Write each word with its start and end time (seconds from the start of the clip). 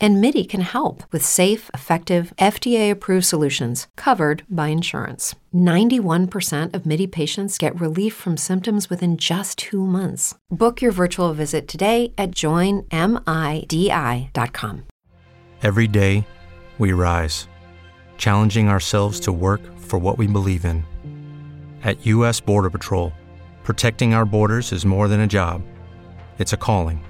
And 0.00 0.20
MIDI 0.20 0.44
can 0.44 0.60
help 0.60 1.02
with 1.10 1.24
safe, 1.24 1.70
effective, 1.74 2.32
FDA 2.38 2.90
approved 2.90 3.26
solutions 3.26 3.88
covered 3.96 4.44
by 4.48 4.68
insurance. 4.68 5.34
91% 5.52 6.72
of 6.72 6.86
MIDI 6.86 7.08
patients 7.08 7.58
get 7.58 7.80
relief 7.80 8.14
from 8.14 8.36
symptoms 8.36 8.88
within 8.88 9.16
just 9.16 9.58
two 9.58 9.84
months. 9.84 10.36
Book 10.50 10.80
your 10.80 10.92
virtual 10.92 11.32
visit 11.32 11.66
today 11.66 12.12
at 12.16 12.30
joinmidi.com. 12.30 12.88
Every 15.60 15.88
day, 15.88 16.24
we 16.78 16.92
rise, 16.92 17.48
challenging 18.16 18.68
ourselves 18.68 19.18
to 19.20 19.32
work 19.32 19.60
for 19.76 19.98
what 19.98 20.16
we 20.16 20.28
believe 20.28 20.64
in. 20.64 20.84
At 21.82 22.06
U.S. 22.06 22.40
Border 22.40 22.70
Patrol, 22.70 23.12
protecting 23.64 24.14
our 24.14 24.24
borders 24.24 24.70
is 24.70 24.86
more 24.86 25.08
than 25.08 25.20
a 25.20 25.26
job, 25.26 25.62
it's 26.38 26.52
a 26.52 26.56
calling. 26.56 27.07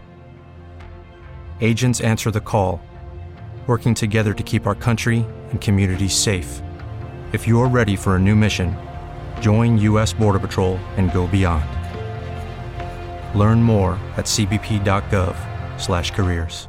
Agents 1.61 2.01
answer 2.01 2.31
the 2.31 2.41
call, 2.41 2.81
working 3.67 3.93
together 3.93 4.33
to 4.33 4.43
keep 4.45 4.67
our 4.67 4.75
country 4.75 5.27
and 5.51 5.61
communities 5.61 6.17
safe. 6.17 6.63
If 7.33 7.47
you're 7.47 7.69
ready 7.69 7.95
for 7.95 8.17
a 8.17 8.19
new 8.19 8.35
mission, 8.35 8.75
join 9.43 9.77
U.S. 9.81 10.15
Border 10.15 10.39
Patrol 10.39 10.79
and 10.97 11.13
go 11.13 11.27
beyond. 11.27 11.67
Learn 13.39 13.63
more 13.63 14.01
at 14.17 14.25
cbp.gov/careers. 14.25 16.69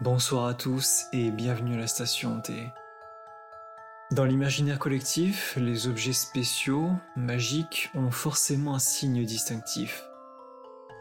Bonsoir 0.00 0.48
à 0.48 0.54
tous 0.54 1.06
et 1.14 1.30
bienvenue 1.30 1.76
à 1.76 1.78
la 1.78 1.86
station 1.86 2.42
T. 2.42 2.52
Dans 4.14 4.24
l'imaginaire 4.24 4.78
collectif, 4.78 5.56
les 5.56 5.88
objets 5.88 6.12
spéciaux, 6.12 6.92
magiques, 7.16 7.90
ont 7.96 8.12
forcément 8.12 8.76
un 8.76 8.78
signe 8.78 9.24
distinctif. 9.24 10.04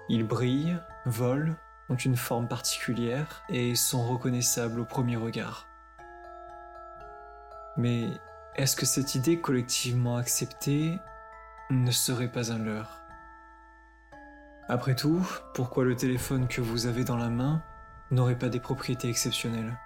Ils 0.10 0.26
brillent, 0.26 0.80
volent, 1.06 1.54
ont 1.90 1.96
une 1.96 2.16
forme 2.16 2.48
particulière 2.48 3.44
et 3.50 3.76
sont 3.76 4.04
reconnaissables 4.04 4.80
au 4.80 4.86
premier 4.86 5.16
regard. 5.16 5.68
Mais 7.78 8.10
est-ce 8.56 8.76
que 8.76 8.88
cette 8.88 9.14
idée 9.14 9.40
collectivement 9.40 10.18
acceptée 10.18 10.98
ne 11.70 11.92
serait 11.92 12.32
pas 12.32 12.52
un 12.52 12.58
leurre? 12.58 13.04
Après 14.68 14.96
tout, 14.96 15.24
pourquoi 15.54 15.84
le 15.84 15.96
téléphone 15.96 16.48
que 16.48 16.62
vous 16.62 16.88
avez 16.88 17.04
dans 17.04 17.18
la 17.18 17.30
main 17.30 17.62
n'aurait 18.10 18.40
pas 18.40 18.50
des 18.50 18.60
propriétés 18.60 19.08
exceptionnelles? 19.08 19.78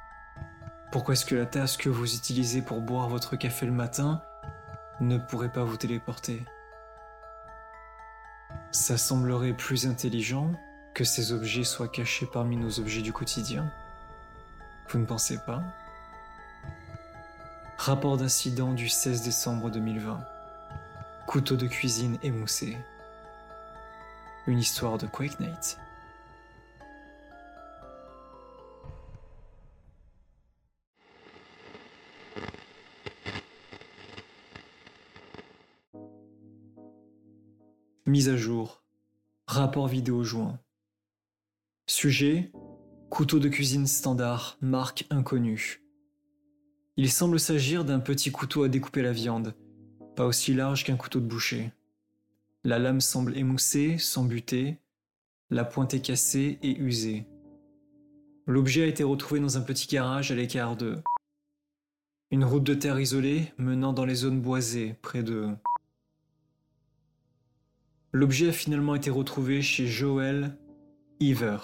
Pourquoi 0.92 1.14
est-ce 1.14 1.26
que 1.26 1.36
la 1.36 1.46
tasse 1.46 1.76
que 1.76 1.90
vous 1.90 2.16
utilisez 2.16 2.62
pour 2.62 2.80
boire 2.80 3.10
votre 3.10 3.36
café 3.36 3.66
le 3.66 3.74
matin 3.74 4.22
ne 5.02 5.18
pourrait 5.18 5.52
pas 5.52 5.64
vous 5.64 5.78
téléporter? 5.78 6.46
Ça 8.72 8.98
semblerait 8.98 9.54
plus 9.54 9.86
intelligent 9.86 10.52
que 10.94 11.04
ces 11.04 11.34
objets 11.34 11.66
soient 11.66 11.90
cachés 11.90 12.26
parmi 12.26 12.56
nos 12.56 12.80
objets 12.80 13.02
du 13.02 13.12
quotidien. 13.12 13.70
Vous 14.90 15.00
ne 15.00 15.06
pensez 15.06 15.38
pas? 15.46 15.62
Rapport 17.78 18.18
d'incident 18.18 18.74
du 18.74 18.88
16 18.88 19.24
décembre 19.24 19.70
2020. 19.70 20.20
Couteau 21.28 21.58
de 21.58 21.68
cuisine 21.68 22.18
émoussé. 22.24 22.78
Une 24.48 24.60
histoire 24.60 24.98
de 24.98 25.06
Quake 25.06 25.40
Night. 25.42 25.78
Mise 38.17 38.29
à 38.29 38.35
jour. 38.35 38.81
Rapport 39.45 39.88
vidéo 39.88 40.23
joint. 40.23 40.59
Sujet 41.85 42.51
Couteau 43.11 43.38
de 43.38 43.47
cuisine 43.47 43.85
standard, 43.85 44.57
marque 44.59 45.05
inconnue. 45.11 45.83
Il 46.95 47.11
semble 47.11 47.39
s'agir 47.39 47.85
d'un 47.85 48.00
petit 48.00 48.31
couteau 48.31 48.63
à 48.63 48.69
découper 48.69 49.03
la 49.03 49.11
viande, 49.11 49.53
pas 50.16 50.25
aussi 50.25 50.55
large 50.55 50.83
qu'un 50.83 50.95
couteau 50.95 51.19
de 51.19 51.28
boucher. 51.28 51.72
La 52.63 52.79
lame 52.79 53.01
semble 53.01 53.38
émoussée, 53.38 54.00
sans 54.00 54.23
buter, 54.23 54.79
la 55.51 55.63
pointe 55.63 55.94
est 55.94 56.01
cassée 56.01 56.57
et 56.63 56.75
usée. 56.75 57.28
L'objet 58.47 58.81
a 58.81 58.88
été 58.88 59.03
retrouvé 59.03 59.41
dans 59.41 59.59
un 59.59 59.61
petit 59.61 59.85
garage 59.85 60.31
à 60.31 60.35
l'écart 60.35 60.75
de 60.75 61.03
une 62.31 62.45
route 62.45 62.63
de 62.63 62.73
terre 62.73 62.99
isolée 62.99 63.53
menant 63.59 63.94
dans 63.94 64.05
les 64.05 64.16
zones 64.16 64.41
boisées 64.41 64.95
près 65.03 65.22
de 65.22 65.51
L'objet 68.19 68.50
a 68.50 68.51
finalement 68.51 68.95
été 68.95 69.11
retrouvé 69.11 69.61
chez 69.61 69.85
Joel 69.85 70.57
Ever. 71.19 71.59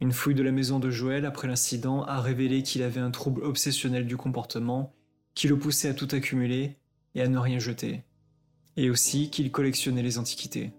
Une 0.00 0.10
fouille 0.10 0.34
de 0.34 0.42
la 0.42 0.52
maison 0.52 0.80
de 0.80 0.88
Joel 0.88 1.26
après 1.26 1.48
l'incident 1.48 2.02
a 2.04 2.22
révélé 2.22 2.62
qu'il 2.62 2.82
avait 2.82 3.02
un 3.02 3.10
trouble 3.10 3.44
obsessionnel 3.44 4.06
du 4.06 4.16
comportement 4.16 4.94
qui 5.34 5.48
le 5.48 5.58
poussait 5.58 5.90
à 5.90 5.92
tout 5.92 6.08
accumuler 6.12 6.78
et 7.14 7.20
à 7.20 7.28
ne 7.28 7.36
rien 7.36 7.58
jeter, 7.58 8.04
et 8.78 8.88
aussi 8.88 9.28
qu'il 9.28 9.52
collectionnait 9.52 10.02
les 10.02 10.16
antiquités. 10.16 10.72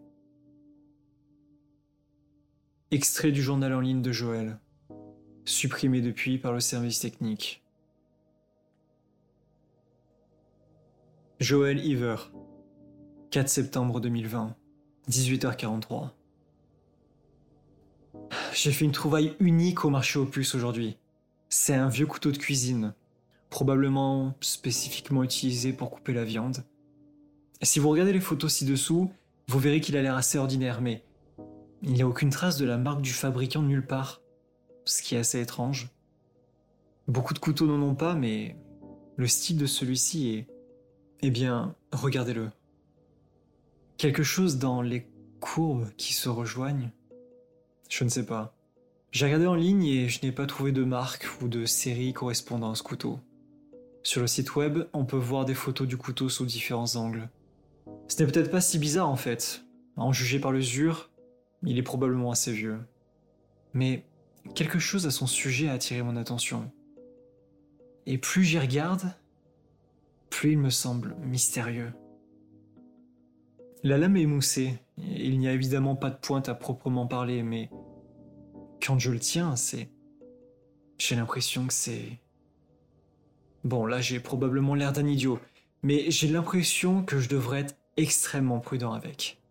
Extrait 2.89 3.31
du 3.31 3.44
journal 3.44 3.72
en 3.72 3.81
ligne 3.81 4.01
de 4.01 4.11
Joel, 4.11 4.57
supprimé 5.45 6.01
depuis 6.01 6.39
par 6.39 6.53
le 6.53 6.59
service 6.59 7.01
technique. 7.01 7.63
Joel 11.39 11.85
Ever, 11.85 12.16
4 13.32 13.50
septembre 13.50 14.00
2020, 14.00 14.56
18h43. 15.10 16.12
J'ai 18.54 18.72
fait 18.72 18.86
une 18.86 18.94
trouvaille 18.94 19.36
unique 19.42 19.84
au 19.84 19.90
marché 19.90 20.18
aux 20.18 20.26
puces 20.26 20.56
aujourd'hui. 20.56 20.98
C'est 21.50 21.74
un 21.74 21.90
vieux 21.90 22.06
couteau 22.06 22.32
de 22.32 22.38
cuisine, 22.38 22.94
probablement 23.50 24.34
spécifiquement 24.40 25.24
utilisé 25.24 25.74
pour 25.74 25.92
couper 25.92 26.14
la 26.14 26.24
viande. 26.24 26.64
Si 27.62 27.80
vous 27.80 27.90
regardez 27.90 28.14
les 28.14 28.22
photos 28.22 28.54
ci-dessous, 28.54 29.12
vous 29.50 29.59
verrez 29.59 29.82
qu'il 29.82 29.98
a 29.98 30.02
l'air 30.02 30.16
assez 30.16 30.38
ordinaire, 30.38 30.80
mais 30.80 31.04
il 31.82 31.92
n'y 31.92 32.04
a 32.04 32.08
aucune 32.08 32.30
trace 32.30 32.58
de 32.58 32.66
la 32.66 32.78
marque 32.78 33.02
du 33.02 33.12
fabricant 33.12 33.62
nulle 33.62 33.86
part, 33.86 34.22
ce 34.86 35.02
qui 35.02 35.16
est 35.16 35.20
assez 35.20 35.42
étrange. 35.42 35.90
Beaucoup 37.09 37.34
de 37.34 37.40
couteaux 37.40 37.68
n'en 37.68 37.86
ont 37.86 37.96
pas, 37.96 38.16
mais 38.16 38.56
le 39.18 39.28
style 39.28 39.58
de 39.58 39.66
celui-ci 39.66 40.30
est... 40.30 40.48
Eh 41.22 41.30
bien, 41.30 41.76
regardez-le. 41.92 42.52
Quelque 43.97 44.22
chose 44.22 44.59
dans 44.59 44.84
les 44.84 45.08
courbes 45.40 45.90
qui 45.97 46.13
se 46.13 46.30
rejoignent 46.30 46.91
Je 47.90 48.03
ne 48.03 48.09
sais 48.09 48.28
pas. 48.28 48.56
J'ai 49.12 49.25
regardé 49.25 49.47
en 49.47 49.56
ligne 49.56 49.85
et 49.85 50.08
je 50.08 50.24
n'ai 50.24 50.31
pas 50.31 50.46
trouvé 50.46 50.72
de 50.72 50.84
marque 50.84 51.25
ou 51.41 51.47
de 51.47 51.66
série 51.66 52.13
correspondant 52.13 52.69
à 52.69 52.75
ce 52.75 52.84
couteau. 52.84 53.19
Sur 54.03 54.22
le 54.22 54.28
site 54.28 54.56
web, 54.56 54.84
on 54.94 55.06
peut 55.06 55.18
voir 55.18 55.46
des 55.46 55.56
photos 55.56 55.88
du 55.88 55.97
couteau 55.97 56.30
sous 56.30 56.46
différents 56.46 56.96
angles. 56.96 57.28
Ce 58.08 58.22
n'est 58.22 58.31
peut-être 58.31 58.52
pas 58.52 58.62
si 58.62 58.78
bizarre 58.78 59.09
en 59.09 59.16
fait. 59.16 59.63
En 59.96 60.14
juger 60.14 60.40
par 60.40 60.52
l'usure, 60.52 61.09
il 61.64 61.79
est 61.79 61.84
probablement 61.84 62.29
assez 62.29 62.52
vieux. 62.52 62.78
Mais 63.74 64.06
quelque 64.53 64.78
chose 64.78 65.08
à 65.08 65.12
son 65.12 65.25
sujet 65.25 65.69
a 65.69 65.74
attiré 65.74 66.03
mon 66.03 66.18
attention. 66.18 66.72
Et 68.06 68.19
plus 68.19 68.44
j'y 68.44 68.59
regarde, 68.59 69.12
plus 70.29 70.52
il 70.52 70.59
me 70.59 70.70
semble 70.70 71.16
mystérieux. 71.23 71.91
La 73.84 73.97
lame 73.97 74.18
est 74.18 74.22
émoussée. 74.22 74.79
Il 74.97 75.38
n'y 75.40 75.47
a 75.47 75.53
évidemment 75.53 75.96
pas 75.96 76.09
de 76.09 76.16
pointe 76.16 76.50
à 76.50 76.56
proprement 76.56 77.06
parler, 77.06 77.44
mais 77.44 77.70
quand 78.85 78.97
je 78.97 79.12
le 79.12 79.20
tiens, 79.20 79.56
c'est. 79.56 79.90
J'ai 80.97 81.16
l'impression 81.16 81.68
que 81.68 81.74
c'est. 81.74 82.20
Bon, 83.64 83.85
là 83.85 84.02
j'ai 84.02 84.20
probablement 84.20 84.76
l'air 84.76 84.94
d'un 84.94 85.06
idiot, 85.06 85.40
mais 85.84 86.09
j'ai 86.09 86.28
l'impression 86.28 87.03
que 87.03 87.20
je 87.20 87.29
devrais 87.29 87.62
être 87.62 87.76
extrêmement 87.97 88.59
prudent 88.59 88.94
avec. 88.94 89.41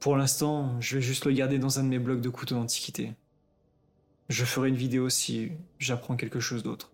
Pour 0.00 0.16
l'instant, 0.16 0.80
je 0.80 0.96
vais 0.96 1.02
juste 1.02 1.24
le 1.24 1.32
garder 1.32 1.58
dans 1.58 1.78
un 1.78 1.84
de 1.84 1.88
mes 1.88 1.98
blocs 1.98 2.20
de 2.20 2.28
couteaux 2.28 2.54
d'antiquité. 2.54 3.12
Je 4.28 4.44
ferai 4.44 4.68
une 4.68 4.76
vidéo 4.76 5.08
si 5.08 5.52
j'apprends 5.78 6.16
quelque 6.16 6.40
chose 6.40 6.62
d'autre. 6.62 6.92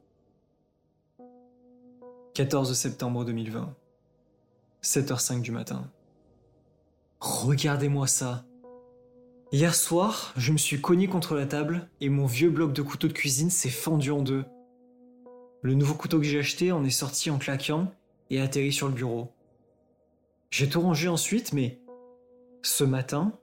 14 2.34 2.72
septembre 2.74 3.24
2020. 3.24 3.74
7h05 4.82 5.42
du 5.42 5.52
matin. 5.52 5.90
Regardez-moi 7.20 8.06
ça. 8.06 8.44
Hier 9.52 9.74
soir, 9.74 10.32
je 10.36 10.50
me 10.50 10.58
suis 10.58 10.80
cogné 10.80 11.06
contre 11.06 11.34
la 11.34 11.46
table 11.46 11.88
et 12.00 12.08
mon 12.08 12.26
vieux 12.26 12.50
bloc 12.50 12.72
de 12.72 12.82
couteau 12.82 13.06
de 13.06 13.12
cuisine 13.12 13.50
s'est 13.50 13.68
fendu 13.68 14.10
en 14.10 14.22
deux. 14.22 14.44
Le 15.60 15.74
nouveau 15.74 15.94
couteau 15.94 16.18
que 16.18 16.24
j'ai 16.24 16.38
acheté 16.38 16.72
en 16.72 16.84
est 16.84 16.90
sorti 16.90 17.30
en 17.30 17.38
claquant 17.38 17.92
et 18.30 18.40
atterri 18.40 18.72
sur 18.72 18.88
le 18.88 18.94
bureau. 18.94 19.30
J'ai 20.50 20.68
tout 20.68 20.80
rangé 20.80 21.06
ensuite, 21.06 21.52
mais 21.52 21.78
ce 22.62 22.82
matin, 22.82 23.38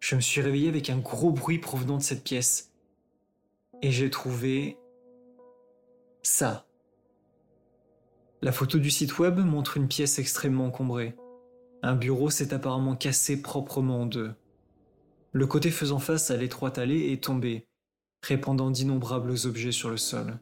je 0.00 0.14
me 0.14 0.20
suis 0.20 0.40
réveillé 0.40 0.68
avec 0.68 0.90
un 0.90 0.98
gros 0.98 1.32
bruit 1.32 1.58
provenant 1.58 1.98
de 1.98 2.02
cette 2.02 2.24
pièce. 2.24 2.72
Et 3.82 3.90
j'ai 3.90 4.10
trouvé 4.10 4.78
ça. 6.22 6.67
La 8.40 8.52
photo 8.52 8.78
du 8.78 8.90
site 8.90 9.18
web 9.18 9.40
montre 9.40 9.76
une 9.76 9.88
pièce 9.88 10.20
extrêmement 10.20 10.66
encombrée. 10.66 11.16
Un 11.82 11.96
bureau 11.96 12.30
s'est 12.30 12.54
apparemment 12.54 12.94
cassé 12.94 13.42
proprement 13.42 14.02
en 14.02 14.06
deux. 14.06 14.32
Le 15.32 15.46
côté 15.48 15.72
faisant 15.72 15.98
face 15.98 16.30
à 16.30 16.36
l'étroite 16.36 16.78
allée 16.78 17.12
est 17.12 17.24
tombé, 17.24 17.66
répandant 18.22 18.70
d'innombrables 18.70 19.34
objets 19.44 19.72
sur 19.72 19.90
le 19.90 19.96
sol. 19.96 20.38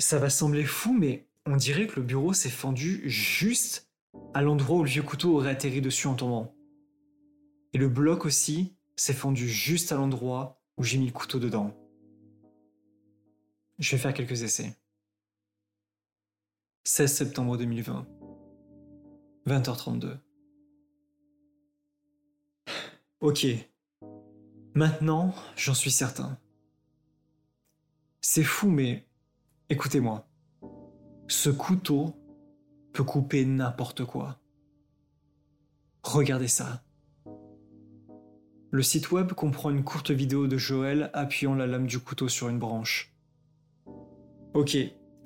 Ça 0.00 0.18
va 0.18 0.30
sembler 0.30 0.64
fou, 0.64 0.92
mais 0.92 1.28
on 1.46 1.54
dirait 1.54 1.86
que 1.86 2.00
le 2.00 2.06
bureau 2.06 2.32
s'est 2.32 2.50
fendu 2.50 3.08
juste 3.08 3.88
à 4.34 4.42
l'endroit 4.42 4.78
où 4.78 4.82
le 4.82 4.90
vieux 4.90 5.02
couteau 5.02 5.36
aurait 5.36 5.50
atterri 5.50 5.80
dessus 5.80 6.08
en 6.08 6.14
tombant. 6.14 6.56
Et 7.72 7.78
le 7.78 7.88
bloc 7.88 8.24
aussi 8.24 8.74
s'est 8.96 9.14
fendu 9.14 9.48
juste 9.48 9.92
à 9.92 9.96
l'endroit 9.96 10.60
où 10.76 10.82
j'ai 10.82 10.98
mis 10.98 11.06
le 11.06 11.12
couteau 11.12 11.38
dedans. 11.38 11.72
Je 13.78 13.92
vais 13.92 14.02
faire 14.02 14.14
quelques 14.14 14.42
essais. 14.42 14.76
16 16.86 17.14
septembre 17.14 17.56
2020. 17.56 18.06
20h32. 19.46 20.18
Ok. 23.20 23.46
Maintenant, 24.74 25.34
j'en 25.56 25.72
suis 25.72 25.90
certain. 25.90 26.38
C'est 28.20 28.44
fou, 28.44 28.68
mais 28.68 29.08
écoutez-moi. 29.70 30.28
Ce 31.26 31.48
couteau 31.48 32.14
peut 32.92 33.04
couper 33.04 33.46
n'importe 33.46 34.04
quoi. 34.04 34.38
Regardez 36.02 36.48
ça. 36.48 36.84
Le 38.70 38.82
site 38.82 39.10
web 39.10 39.32
comprend 39.32 39.70
une 39.70 39.84
courte 39.84 40.10
vidéo 40.10 40.46
de 40.48 40.58
Joël 40.58 41.10
appuyant 41.14 41.54
la 41.54 41.66
lame 41.66 41.86
du 41.86 41.98
couteau 41.98 42.28
sur 42.28 42.50
une 42.50 42.58
branche. 42.58 43.16
Ok, 44.52 44.76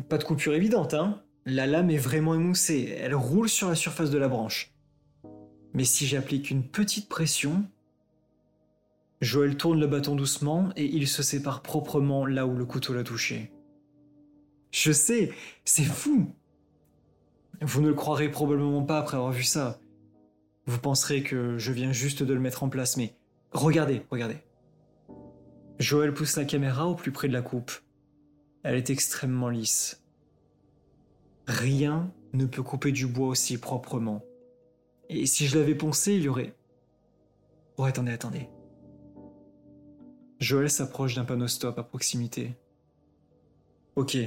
pas 0.08 0.18
de 0.18 0.24
coupure 0.24 0.54
évidente, 0.54 0.94
hein 0.94 1.24
la 1.48 1.66
lame 1.66 1.90
est 1.90 1.98
vraiment 1.98 2.34
émoussée, 2.34 2.94
elle 3.00 3.14
roule 3.14 3.48
sur 3.48 3.68
la 3.68 3.74
surface 3.74 4.10
de 4.10 4.18
la 4.18 4.28
branche. 4.28 4.74
Mais 5.72 5.84
si 5.84 6.06
j'applique 6.06 6.50
une 6.50 6.62
petite 6.62 7.08
pression, 7.08 7.64
Joël 9.20 9.56
tourne 9.56 9.80
le 9.80 9.86
bâton 9.86 10.14
doucement 10.14 10.70
et 10.76 10.84
il 10.84 11.08
se 11.08 11.22
sépare 11.22 11.62
proprement 11.62 12.26
là 12.26 12.46
où 12.46 12.56
le 12.56 12.64
couteau 12.64 12.92
l'a 12.94 13.02
touché. 13.02 13.50
Je 14.70 14.92
sais, 14.92 15.32
c'est 15.64 15.84
fou. 15.84 16.34
Vous 17.62 17.80
ne 17.80 17.88
le 17.88 17.94
croirez 17.94 18.30
probablement 18.30 18.82
pas 18.82 18.98
après 18.98 19.16
avoir 19.16 19.32
vu 19.32 19.42
ça. 19.42 19.80
Vous 20.66 20.78
penserez 20.78 21.22
que 21.22 21.56
je 21.56 21.72
viens 21.72 21.92
juste 21.92 22.22
de 22.22 22.34
le 22.34 22.40
mettre 22.40 22.62
en 22.62 22.68
place, 22.68 22.96
mais 22.98 23.14
regardez, 23.52 24.02
regardez. 24.10 24.36
Joël 25.78 26.12
pousse 26.12 26.36
la 26.36 26.44
caméra 26.44 26.86
au 26.86 26.94
plus 26.94 27.12
près 27.12 27.28
de 27.28 27.32
la 27.32 27.42
coupe. 27.42 27.72
Elle 28.62 28.74
est 28.74 28.90
extrêmement 28.90 29.48
lisse. 29.48 29.97
Rien 31.48 32.12
ne 32.34 32.44
peut 32.44 32.62
couper 32.62 32.92
du 32.92 33.06
bois 33.06 33.28
aussi 33.28 33.56
proprement. 33.56 34.22
Et 35.08 35.24
si 35.24 35.46
je 35.46 35.58
l'avais 35.58 35.74
poncé, 35.74 36.12
il 36.12 36.22
y 36.22 36.28
aurait... 36.28 36.54
Oh, 37.78 37.84
attendez, 37.84 38.12
attendez. 38.12 38.50
Joël 40.40 40.68
s'approche 40.68 41.14
d'un 41.14 41.24
panneau 41.24 41.48
stop 41.48 41.78
à 41.78 41.82
proximité. 41.82 42.54
Ok. 43.96 44.18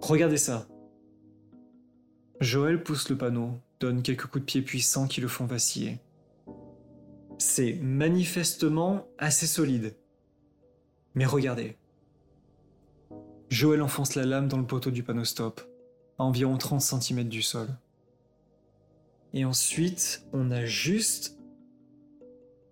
Regardez 0.00 0.36
ça. 0.36 0.68
Joël 2.40 2.84
pousse 2.84 3.08
le 3.08 3.18
panneau, 3.18 3.58
donne 3.80 4.02
quelques 4.02 4.26
coups 4.26 4.42
de 4.42 4.44
pied 4.44 4.62
puissants 4.62 5.08
qui 5.08 5.20
le 5.20 5.26
font 5.26 5.44
vaciller. 5.44 5.98
C'est 7.38 7.72
manifestement 7.82 9.08
assez 9.18 9.48
solide. 9.48 9.96
Mais 11.16 11.26
regardez. 11.26 11.76
Joël 13.50 13.82
enfonce 13.82 14.14
la 14.14 14.24
lame 14.24 14.46
dans 14.46 14.58
le 14.58 14.66
poteau 14.66 14.92
du 14.92 15.02
panneau 15.02 15.24
stop 15.24 15.68
environ 16.18 16.58
30 16.58 16.80
cm 16.80 17.28
du 17.28 17.42
sol. 17.42 17.68
Et 19.32 19.44
ensuite, 19.44 20.26
on 20.32 20.50
a 20.50 20.64
juste... 20.64 21.38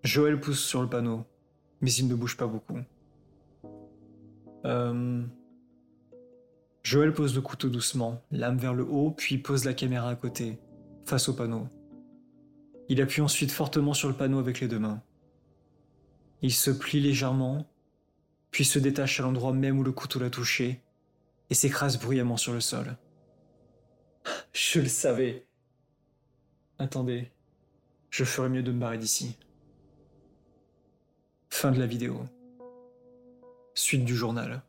Joël 0.03 0.39
pousse 0.39 0.63
sur 0.63 0.81
le 0.81 0.89
panneau, 0.89 1.25
mais 1.81 1.91
il 1.91 2.07
ne 2.07 2.15
bouge 2.15 2.37
pas 2.37 2.47
beaucoup. 2.47 2.79
Euh, 4.65 5.23
Joël 6.83 7.13
pose 7.13 7.35
le 7.35 7.41
couteau 7.41 7.69
doucement, 7.69 8.21
lame 8.31 8.57
vers 8.57 8.73
le 8.73 8.83
haut, 8.83 9.11
puis 9.11 9.37
pose 9.37 9.65
la 9.65 9.73
caméra 9.73 10.09
à 10.09 10.15
côté, 10.15 10.59
face 11.05 11.27
au 11.27 11.33
panneau. 11.33 11.67
Il 12.89 13.01
appuie 13.01 13.21
ensuite 13.21 13.51
fortement 13.51 13.93
sur 13.93 14.07
le 14.07 14.15
panneau 14.15 14.39
avec 14.39 14.61
les 14.61 14.67
deux 14.67 14.79
mains. 14.79 15.01
Il 16.41 16.53
se 16.53 16.71
plie 16.71 17.01
légèrement, 17.01 17.67
puis 18.51 18.63
se 18.63 18.79
détache 18.79 19.19
à 19.19 19.23
l'endroit 19.23 19.51
même 19.51 19.79
où 19.79 19.83
le 19.83 19.91
couteau 19.91 20.19
l'a 20.19 20.29
touché, 20.29 20.81
et 21.49 21.53
s'écrase 21.53 21.99
bruyamment 21.99 22.37
sur 22.37 22.53
le 22.53 22.61
sol. 22.61 22.97
Je 24.53 24.79
le 24.79 24.87
savais. 24.87 25.45
Attendez, 26.79 27.31
je 28.09 28.23
ferais 28.23 28.49
mieux 28.49 28.63
de 28.63 28.71
me 28.71 28.79
barrer 28.79 28.97
d'ici. 28.97 29.37
Fin 31.49 31.71
de 31.71 31.79
la 31.79 31.87
vidéo. 31.87 32.23
Suite 33.73 34.05
du 34.05 34.15
journal. 34.15 34.63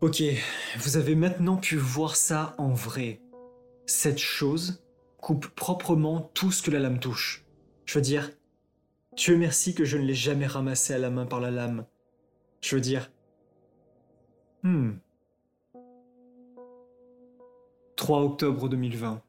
Ok, 0.00 0.22
vous 0.78 0.96
avez 0.96 1.14
maintenant 1.14 1.56
pu 1.56 1.76
voir 1.76 2.16
ça 2.16 2.54
en 2.58 2.68
vrai. 2.68 3.20
Cette 3.86 4.18
chose 4.18 4.82
coupe 5.18 5.48
proprement 5.48 6.30
tout 6.34 6.52
ce 6.52 6.62
que 6.62 6.70
la 6.70 6.78
lame 6.78 7.00
touche. 7.00 7.44
Je 7.84 7.94
veux 7.94 8.02
dire, 8.02 8.30
Dieu 9.16 9.36
merci 9.36 9.74
que 9.74 9.84
je 9.84 9.96
ne 9.98 10.04
l'ai 10.04 10.14
jamais 10.14 10.46
ramassé 10.46 10.94
à 10.94 10.98
la 10.98 11.10
main 11.10 11.26
par 11.26 11.40
la 11.40 11.50
lame. 11.50 11.84
Je 12.60 12.76
veux 12.76 12.80
dire, 12.80 13.10
hmm, 14.62 14.92
3 17.98 18.22
octobre 18.22 18.68
2020, 18.68 19.20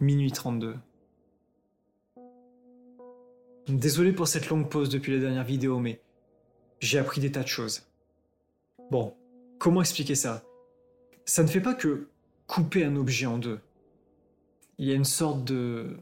minuit 0.00 0.32
32. 0.32 0.74
Désolé 3.68 4.12
pour 4.12 4.26
cette 4.26 4.48
longue 4.48 4.68
pause 4.68 4.88
depuis 4.88 5.12
la 5.12 5.20
dernière 5.20 5.44
vidéo, 5.44 5.78
mais 5.78 6.00
j'ai 6.80 6.98
appris 6.98 7.20
des 7.20 7.30
tas 7.30 7.44
de 7.44 7.48
choses. 7.48 7.86
Bon, 8.90 9.14
comment 9.60 9.80
expliquer 9.80 10.16
ça? 10.16 10.42
Ça 11.24 11.44
ne 11.44 11.48
fait 11.48 11.60
pas 11.60 11.74
que 11.74 12.08
couper 12.48 12.84
un 12.84 12.96
objet 12.96 13.26
en 13.26 13.38
deux. 13.38 13.60
Il 14.78 14.88
y 14.88 14.90
a 14.90 14.96
une 14.96 15.04
sorte 15.04 15.44
de 15.44 15.98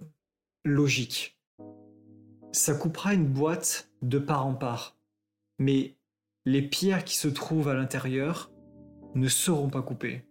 logique. 0.65 1.39
Ça 2.53 2.75
coupera 2.75 3.13
une 3.13 3.27
boîte 3.27 3.91
de 4.01 4.19
part 4.19 4.47
en 4.47 4.55
part, 4.55 4.97
mais 5.59 5.95
les 6.47 6.63
pierres 6.63 7.05
qui 7.05 7.19
se 7.19 7.29
trouvent 7.29 7.69
à 7.69 7.75
l'intérieur 7.75 8.51
ne 9.15 9.29
seront 9.29 9.69
pas 9.69 9.83
coupées. 9.83 10.26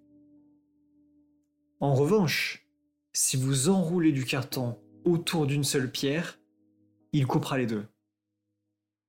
En 1.80 1.94
revanche, 1.94 2.66
si 3.14 3.38
vous 3.38 3.70
enroulez 3.70 4.12
du 4.12 4.24
carton 4.24 4.80
autour 5.04 5.46
d'une 5.46 5.64
seule 5.64 5.92
pierre, 5.92 6.40
il 7.12 7.28
coupera 7.28 7.58
les 7.58 7.66
deux. 7.66 7.86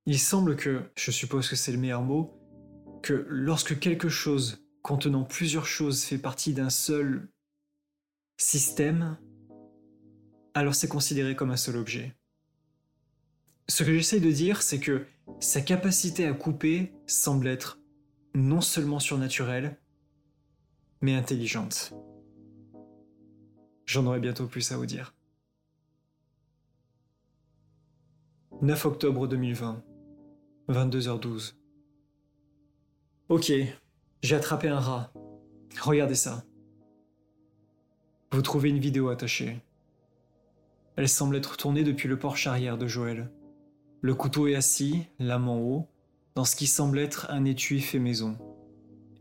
Il 0.07 0.19
semble 0.19 0.57
que, 0.57 0.83
je 0.97 1.11
suppose 1.11 1.49
que 1.49 1.57
c'est 1.57 1.73
le 1.73 1.79
meilleur 1.79 2.03
mot, 2.03 2.41
que 3.03 3.27
lorsque 3.29 3.79
quelque 3.79 4.09
chose 4.09 4.65
contenant 4.83 5.25
plusieurs 5.25 5.67
choses 5.67 6.05
fait 6.05 6.19
partie 6.19 6.55
d'un 6.55 6.71
seul 6.71 7.29
système, 8.37 9.19
alors 10.55 10.75
c'est 10.75 10.89
considéré 10.89 11.35
comme 11.35 11.51
un 11.51 11.57
seul 11.57 11.77
objet. 11.77 12.15
Ce 13.69 13.83
que 13.83 13.93
j'essaie 13.93 14.21
de 14.21 14.31
dire, 14.31 14.63
c'est 14.63 14.79
que 14.79 15.07
sa 15.41 15.61
capacité 15.61 16.27
à 16.27 16.33
couper 16.33 16.93
semble 17.07 17.49
être 17.49 17.81
non 18.35 18.61
seulement 18.61 19.01
surnaturelle, 19.01 19.77
mais 21.01 21.15
intelligente. 21.15 21.93
J'en 23.87 24.05
aurai 24.07 24.19
bientôt 24.19 24.47
plus 24.47 24.73
à 24.73 24.77
vous 24.77 24.87
dire. 24.87 25.15
9 28.61 28.85
octobre 28.87 29.29
2020, 29.29 29.83
22h12. 30.69 31.55
Ok, 33.29 33.53
j'ai 34.23 34.35
attrapé 34.35 34.69
un 34.69 34.81
rat. 34.81 35.13
Regardez 35.81 36.15
ça. 36.17 36.45
Vous 38.33 38.43
trouvez 38.43 38.71
une 38.71 38.81
vidéo 38.81 39.09
attachée. 39.09 39.61
Elle 40.97 41.09
semble 41.09 41.37
être 41.37 41.57
tournée 41.57 41.85
depuis 41.85 42.09
le 42.09 42.19
porche 42.19 42.47
arrière 42.47 42.79
de 42.79 42.89
Joël. 42.89 43.31
Le 44.01 44.15
couteau 44.15 44.49
est 44.49 44.57
assis, 44.57 45.07
lame 45.19 45.49
en 45.49 45.59
haut, 45.59 45.87
dans 46.35 46.45
ce 46.45 46.57
qui 46.57 46.67
semble 46.67 46.99
être 46.99 47.31
un 47.31 47.45
étui 47.45 47.81
fait 47.81 47.99
maison. 47.99 48.37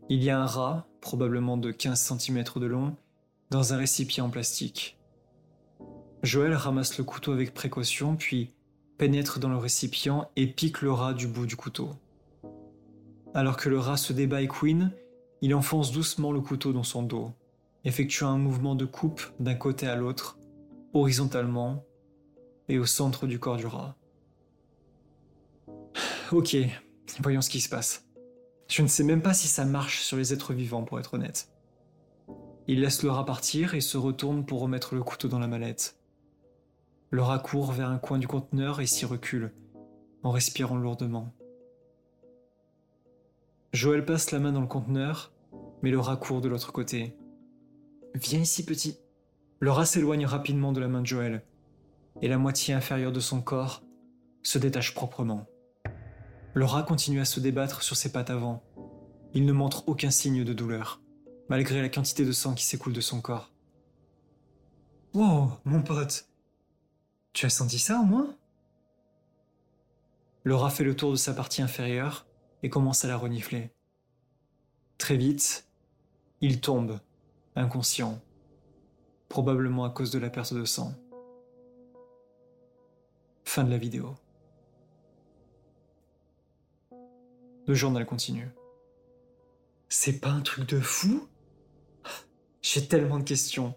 Il 0.08 0.24
y 0.24 0.30
a 0.30 0.40
un 0.40 0.46
rat, 0.46 0.88
probablement 1.00 1.56
de 1.56 1.70
15 1.70 2.18
cm 2.18 2.44
de 2.56 2.66
long, 2.66 2.96
dans 3.50 3.72
un 3.72 3.76
récipient 3.76 4.24
en 4.24 4.30
plastique. 4.30 4.98
Joël 6.22 6.54
ramasse 6.54 6.98
le 6.98 7.04
couteau 7.04 7.32
avec 7.32 7.54
précaution, 7.54 8.16
puis 8.16 8.54
pénètre 8.98 9.38
dans 9.38 9.48
le 9.48 9.56
récipient 9.56 10.30
et 10.36 10.46
pique 10.46 10.82
le 10.82 10.92
rat 10.92 11.14
du 11.14 11.26
bout 11.26 11.46
du 11.46 11.56
couteau. 11.56 11.90
Alors 13.34 13.56
que 13.56 13.68
le 13.68 13.78
rat 13.78 13.96
se 13.96 14.12
débat 14.12 14.42
et 14.42 14.48
Il 15.42 15.54
enfonce 15.54 15.92
doucement 15.92 16.32
le 16.32 16.40
couteau 16.40 16.72
dans 16.72 16.82
son 16.82 17.02
dos, 17.02 17.32
effectuant 17.84 18.28
un 18.28 18.38
mouvement 18.38 18.74
de 18.74 18.86
coupe 18.86 19.22
d'un 19.38 19.54
côté 19.54 19.86
à 19.86 19.94
l'autre, 19.94 20.38
horizontalement 20.94 21.84
et 22.68 22.78
au 22.78 22.86
centre 22.86 23.26
du 23.26 23.38
corps 23.38 23.58
du 23.58 23.66
rat. 23.66 23.94
Ok, 26.32 26.56
voyons 27.20 27.42
ce 27.42 27.50
qui 27.50 27.60
se 27.60 27.68
passe. 27.68 28.04
Je 28.68 28.82
ne 28.82 28.88
sais 28.88 29.04
même 29.04 29.22
pas 29.22 29.34
si 29.34 29.46
ça 29.46 29.64
marche 29.64 30.02
sur 30.02 30.16
les 30.16 30.32
êtres 30.32 30.52
vivants, 30.52 30.82
pour 30.82 30.98
être 30.98 31.14
honnête. 31.14 31.48
Il 32.68 32.80
laisse 32.80 33.02
le 33.02 33.10
rat 33.10 33.24
partir 33.24 33.74
et 33.74 33.80
se 33.80 33.96
retourne 33.96 34.44
pour 34.44 34.60
remettre 34.60 34.94
le 34.94 35.02
couteau 35.02 35.28
dans 35.28 35.38
la 35.38 35.46
mallette. 35.46 35.98
Le 37.10 37.22
rat 37.22 37.38
court 37.38 37.70
vers 37.70 37.90
un 37.90 37.98
coin 37.98 38.18
du 38.18 38.26
conteneur 38.26 38.80
et 38.80 38.86
s'y 38.86 39.04
recule, 39.04 39.52
en 40.24 40.32
respirant 40.32 40.76
lourdement. 40.76 41.32
Joël 43.72 44.04
passe 44.04 44.32
la 44.32 44.40
main 44.40 44.52
dans 44.52 44.60
le 44.60 44.66
conteneur, 44.66 45.32
mais 45.82 45.90
le 45.90 46.00
rat 46.00 46.16
court 46.16 46.40
de 46.40 46.48
l'autre 46.48 46.72
côté. 46.72 47.16
Viens 48.14 48.40
ici, 48.40 48.64
petit. 48.64 48.98
Le 49.60 49.70
rat 49.70 49.86
s'éloigne 49.86 50.26
rapidement 50.26 50.72
de 50.72 50.80
la 50.80 50.88
main 50.88 51.02
de 51.02 51.06
Joël, 51.06 51.44
et 52.20 52.28
la 52.28 52.38
moitié 52.38 52.74
inférieure 52.74 53.12
de 53.12 53.20
son 53.20 53.40
corps 53.42 53.84
se 54.42 54.58
détache 54.58 54.94
proprement. 54.94 55.46
Le 56.54 56.64
rat 56.64 56.82
continue 56.82 57.20
à 57.20 57.24
se 57.24 57.38
débattre 57.38 57.82
sur 57.82 57.96
ses 57.96 58.10
pattes 58.10 58.30
avant. 58.30 58.64
Il 59.34 59.44
ne 59.44 59.52
montre 59.52 59.88
aucun 59.88 60.10
signe 60.10 60.42
de 60.42 60.52
douleur, 60.52 61.00
malgré 61.48 61.82
la 61.82 61.88
quantité 61.88 62.24
de 62.24 62.32
sang 62.32 62.54
qui 62.54 62.64
s'écoule 62.64 62.92
de 62.92 63.00
son 63.00 63.20
corps. 63.20 63.50
Wow, 65.14 65.52
mon 65.64 65.82
pote. 65.82 66.28
Tu 67.32 67.46
as 67.46 67.50
senti 67.50 67.78
ça 67.78 68.00
au 68.00 68.04
moins? 68.04 68.36
Rat 70.44 70.70
fait 70.70 70.84
le 70.84 70.94
tour 70.94 71.10
de 71.10 71.16
sa 71.16 71.34
partie 71.34 71.62
inférieure 71.62 72.26
et 72.62 72.70
commence 72.70 73.04
à 73.04 73.08
la 73.08 73.16
renifler. 73.16 73.72
Très 74.98 75.16
vite, 75.16 75.68
il 76.40 76.60
tombe, 76.60 77.00
inconscient, 77.56 78.20
probablement 79.28 79.84
à 79.84 79.90
cause 79.90 80.10
de 80.10 80.18
la 80.18 80.30
perte 80.30 80.54
de 80.54 80.64
sang. 80.64 80.94
Fin 83.44 83.64
de 83.64 83.70
la 83.70 83.78
vidéo. 83.78 84.14
Le 87.66 87.74
journal 87.74 88.06
continue. 88.06 88.48
C'est 89.88 90.20
pas 90.20 90.30
un 90.30 90.40
truc 90.40 90.68
de 90.68 90.80
fou? 90.80 91.28
J'ai 92.68 92.84
tellement 92.84 93.20
de 93.20 93.22
questions. 93.22 93.76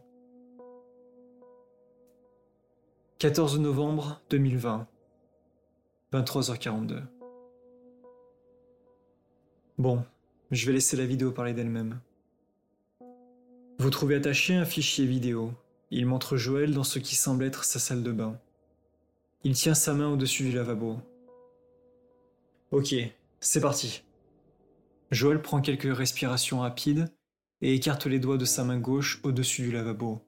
14 3.19 3.59
novembre 3.59 4.19
2020, 4.31 4.87
23h42. 6.11 7.03
Bon, 9.77 10.03
je 10.49 10.65
vais 10.65 10.73
laisser 10.73 10.97
la 10.97 11.05
vidéo 11.05 11.31
parler 11.31 11.53
d'elle-même. 11.53 11.99
Vous 13.77 13.91
trouvez 13.91 14.15
attaché 14.15 14.55
un 14.55 14.65
fichier 14.65 15.05
vidéo. 15.05 15.53
Il 15.91 16.07
montre 16.07 16.35
Joël 16.37 16.73
dans 16.73 16.83
ce 16.83 16.97
qui 16.97 17.13
semble 17.13 17.43
être 17.43 17.65
sa 17.65 17.77
salle 17.77 18.01
de 18.01 18.11
bain. 18.11 18.39
Il 19.43 19.53
tient 19.53 19.75
sa 19.75 19.93
main 19.93 20.11
au-dessus 20.11 20.41
du 20.41 20.51
lavabo. 20.51 20.97
Ok, 22.71 22.95
c'est 23.39 23.61
parti. 23.61 24.01
Joël 25.11 25.43
prend 25.43 25.61
quelques 25.61 25.95
respirations 25.95 26.61
rapides 26.61 27.07
et 27.61 27.73
écarte 27.73 28.05
les 28.05 28.19
doigts 28.19 28.37
de 28.37 28.45
sa 28.45 28.63
main 28.63 28.79
gauche 28.79 29.19
au-dessus 29.23 29.63
du 29.63 29.71
lavabo. 29.71 30.25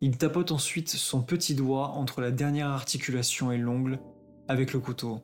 Il 0.00 0.18
tapote 0.18 0.52
ensuite 0.52 0.90
son 0.90 1.22
petit 1.22 1.54
doigt 1.54 1.88
entre 1.88 2.20
la 2.20 2.30
dernière 2.30 2.68
articulation 2.68 3.52
et 3.52 3.58
l'ongle 3.58 4.00
avec 4.48 4.72
le 4.72 4.80
couteau. 4.80 5.20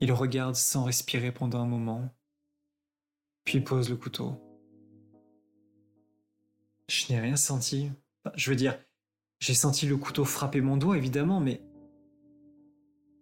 Il 0.00 0.12
regarde 0.12 0.54
sans 0.54 0.84
respirer 0.84 1.32
pendant 1.32 1.60
un 1.60 1.66
moment, 1.66 2.08
puis 3.44 3.60
pose 3.60 3.88
le 3.90 3.96
couteau. 3.96 4.40
Je 6.88 7.12
n'ai 7.12 7.20
rien 7.20 7.36
senti. 7.36 7.90
je 8.34 8.50
veux 8.50 8.56
dire, 8.56 8.78
j'ai 9.40 9.54
senti 9.54 9.86
le 9.86 9.96
couteau 9.96 10.24
frapper 10.24 10.60
mon 10.60 10.76
doigt, 10.76 10.96
évidemment, 10.96 11.40
mais... 11.40 11.62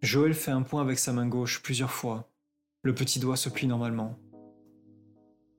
Joël 0.03 0.35
fait 0.35 0.51
un 0.51 0.63
point 0.63 0.83
avec 0.83 0.99
sa 0.99 1.13
main 1.13 1.27
gauche 1.27 1.63
plusieurs 1.63 1.91
fois. 1.91 2.31
Le 2.83 2.95
petit 2.95 3.19
doigt 3.19 3.37
se 3.37 3.49
plie 3.49 3.67
normalement. 3.67 4.19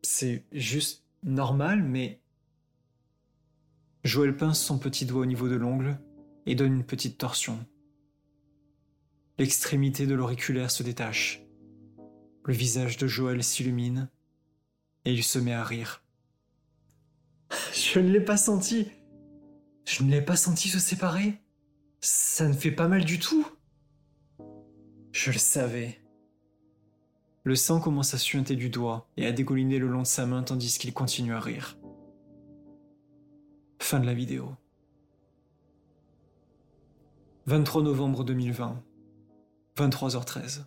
C'est 0.10 0.46
juste 0.54 1.04
normal, 1.22 1.84
mais... 1.84 2.22
Joël 4.06 4.38
pince 4.38 4.64
son 4.64 4.80
petit 4.80 5.06
doigt 5.06 5.24
au 5.24 5.26
niveau 5.26 5.50
de 5.50 5.56
l'ongle 5.56 6.00
et 6.46 6.56
donne 6.56 6.76
une 6.76 6.86
petite 6.86 7.18
torsion. 7.18 7.60
L'extrémité 9.38 10.08
de 10.08 10.16
l'auriculaire 10.16 10.72
se 10.72 10.82
détache. 10.82 11.44
Le 12.46 12.54
visage 12.54 12.96
de 12.96 13.06
Joël 13.06 13.44
s'illumine 13.44 14.10
et 15.04 15.12
il 15.12 15.26
se 15.26 15.40
met 15.40 15.54
à 15.54 15.66
rire. 15.66 16.06
Je 17.74 18.00
ne 18.00 18.10
l'ai 18.10 18.24
pas 18.24 18.38
senti. 18.38 18.88
Je 19.84 20.04
ne 20.04 20.10
l'ai 20.10 20.22
pas 20.22 20.38
senti 20.38 20.70
se 20.70 20.80
séparer. 20.80 21.42
Ça 22.00 22.48
ne 22.48 22.54
fait 22.54 22.72
pas 22.72 22.88
mal 22.88 23.04
du 23.04 23.20
tout. 23.20 23.46
Je 25.12 25.32
le 25.32 25.38
savais. 25.38 26.00
Le 27.48 27.56
sang 27.56 27.80
commence 27.80 28.14
à 28.14 28.18
suinter 28.18 28.58
du 28.58 28.70
doigt 28.70 29.08
et 29.16 29.26
à 29.26 29.32
dégouliner 29.32 29.80
le 29.80 29.88
long 29.88 30.02
de 30.02 30.06
sa 30.06 30.26
main 30.26 30.44
tandis 30.44 30.78
qu'il 30.78 30.94
continue 30.94 31.34
à 31.34 31.40
rire. 31.40 31.78
Fin 33.80 34.02
de 34.02 34.06
la 34.06 34.14
vidéo. 34.14 34.52
23 37.46 37.84
novembre 37.84 38.26
2020. 38.26 38.84
23h13. 39.78 40.66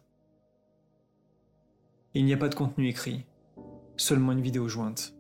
Il 2.15 2.25
n'y 2.25 2.33
a 2.33 2.39
pas 2.39 2.49
de 2.49 2.55
contenu 2.55 2.89
écrit, 2.89 3.27
seulement 3.99 4.33
une 4.33 4.41
vidéo 4.41 4.67
jointe. 4.67 5.13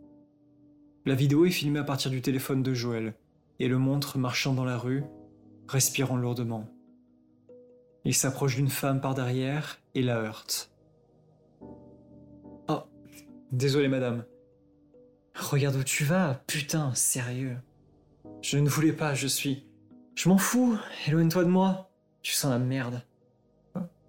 La 1.04 1.14
vidéo 1.14 1.44
est 1.44 1.50
filmée 1.50 1.80
à 1.80 1.84
partir 1.84 2.10
du 2.10 2.22
téléphone 2.22 2.62
de 2.62 2.72
Joël 2.72 3.12
et 3.58 3.68
le 3.68 3.76
montre 3.76 4.16
marchant 4.16 4.54
dans 4.54 4.64
la 4.64 4.78
rue, 4.78 5.04
respirant 5.68 6.16
lourdement. 6.16 6.70
Il 8.06 8.14
s'approche 8.14 8.56
d'une 8.56 8.70
femme 8.70 9.02
par 9.02 9.12
derrière 9.12 9.78
et 9.94 10.00
la 10.00 10.16
heurte. 10.16 10.69
Désolé 13.52 13.88
madame. 13.88 14.24
Regarde 15.34 15.76
où 15.76 15.84
tu 15.84 16.04
vas, 16.04 16.42
putain, 16.46 16.94
sérieux. 16.94 17.56
Je 18.42 18.58
ne 18.58 18.68
voulais 18.68 18.92
pas, 18.92 19.14
je 19.14 19.26
suis... 19.26 19.66
Je 20.14 20.28
m'en 20.28 20.38
fous, 20.38 20.78
éloigne-toi 21.06 21.44
de 21.44 21.48
moi. 21.48 21.90
Tu 22.22 22.34
sens 22.34 22.50
la 22.50 22.58
merde. 22.58 23.02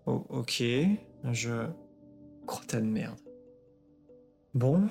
Oh, 0.05 0.25
ok, 0.29 0.63
je... 1.31 1.67
Crotta 2.45 2.81
de 2.81 2.85
merde. 2.85 3.19
Bon, 4.53 4.87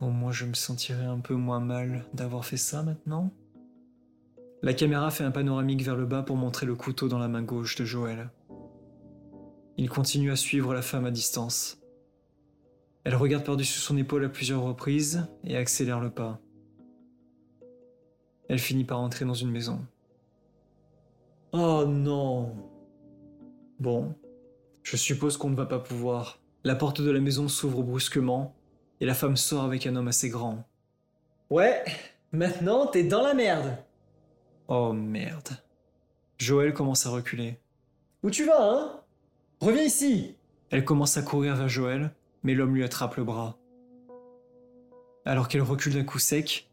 au 0.00 0.10
moins 0.10 0.32
je 0.32 0.44
me 0.44 0.54
sentirai 0.54 1.04
un 1.04 1.20
peu 1.20 1.34
moins 1.34 1.60
mal 1.60 2.04
d'avoir 2.12 2.44
fait 2.44 2.58
ça 2.58 2.82
maintenant. 2.82 3.32
La 4.62 4.74
caméra 4.74 5.10
fait 5.10 5.24
un 5.24 5.30
panoramique 5.30 5.82
vers 5.82 5.96
le 5.96 6.04
bas 6.04 6.22
pour 6.22 6.36
montrer 6.36 6.66
le 6.66 6.74
couteau 6.74 7.08
dans 7.08 7.18
la 7.18 7.28
main 7.28 7.42
gauche 7.42 7.76
de 7.76 7.84
Joël. 7.84 8.30
Il 9.78 9.88
continue 9.88 10.30
à 10.30 10.36
suivre 10.36 10.74
la 10.74 10.82
femme 10.82 11.06
à 11.06 11.10
distance. 11.10 11.79
Elle 13.04 13.14
regarde 13.14 13.44
par-dessus 13.44 13.78
son 13.78 13.96
épaule 13.96 14.24
à 14.24 14.28
plusieurs 14.28 14.62
reprises 14.62 15.26
et 15.44 15.56
accélère 15.56 16.00
le 16.00 16.10
pas. 16.10 16.38
Elle 18.48 18.58
finit 18.58 18.84
par 18.84 19.00
entrer 19.00 19.24
dans 19.24 19.34
une 19.34 19.50
maison. 19.50 19.80
Oh 21.52 21.84
non 21.86 22.54
Bon, 23.78 24.14
je 24.82 24.96
suppose 24.96 25.36
qu'on 25.36 25.50
ne 25.50 25.56
va 25.56 25.66
pas 25.66 25.78
pouvoir. 25.78 26.40
La 26.64 26.74
porte 26.74 27.00
de 27.00 27.10
la 27.10 27.20
maison 27.20 27.48
s'ouvre 27.48 27.82
brusquement 27.82 28.54
et 29.00 29.06
la 29.06 29.14
femme 29.14 29.36
sort 29.36 29.64
avec 29.64 29.86
un 29.86 29.96
homme 29.96 30.08
assez 30.08 30.28
grand. 30.28 30.64
Ouais, 31.48 31.82
maintenant 32.32 32.86
t'es 32.86 33.04
dans 33.04 33.22
la 33.22 33.34
merde. 33.34 33.78
Oh 34.68 34.92
merde. 34.92 35.48
Joël 36.38 36.74
commence 36.74 37.06
à 37.06 37.10
reculer. 37.10 37.58
Où 38.22 38.30
tu 38.30 38.44
vas, 38.44 38.62
hein? 38.62 39.00
Reviens 39.60 39.82
ici 39.82 40.36
Elle 40.70 40.84
commence 40.84 41.16
à 41.16 41.22
courir 41.22 41.56
vers 41.56 41.68
Joël, 41.68 42.12
mais 42.42 42.54
l'homme 42.54 42.74
lui 42.74 42.84
attrape 42.84 43.16
le 43.16 43.24
bras. 43.24 43.58
Alors 45.24 45.48
qu'elle 45.48 45.62
recule 45.62 45.94
d'un 45.94 46.04
coup 46.04 46.18
sec, 46.18 46.70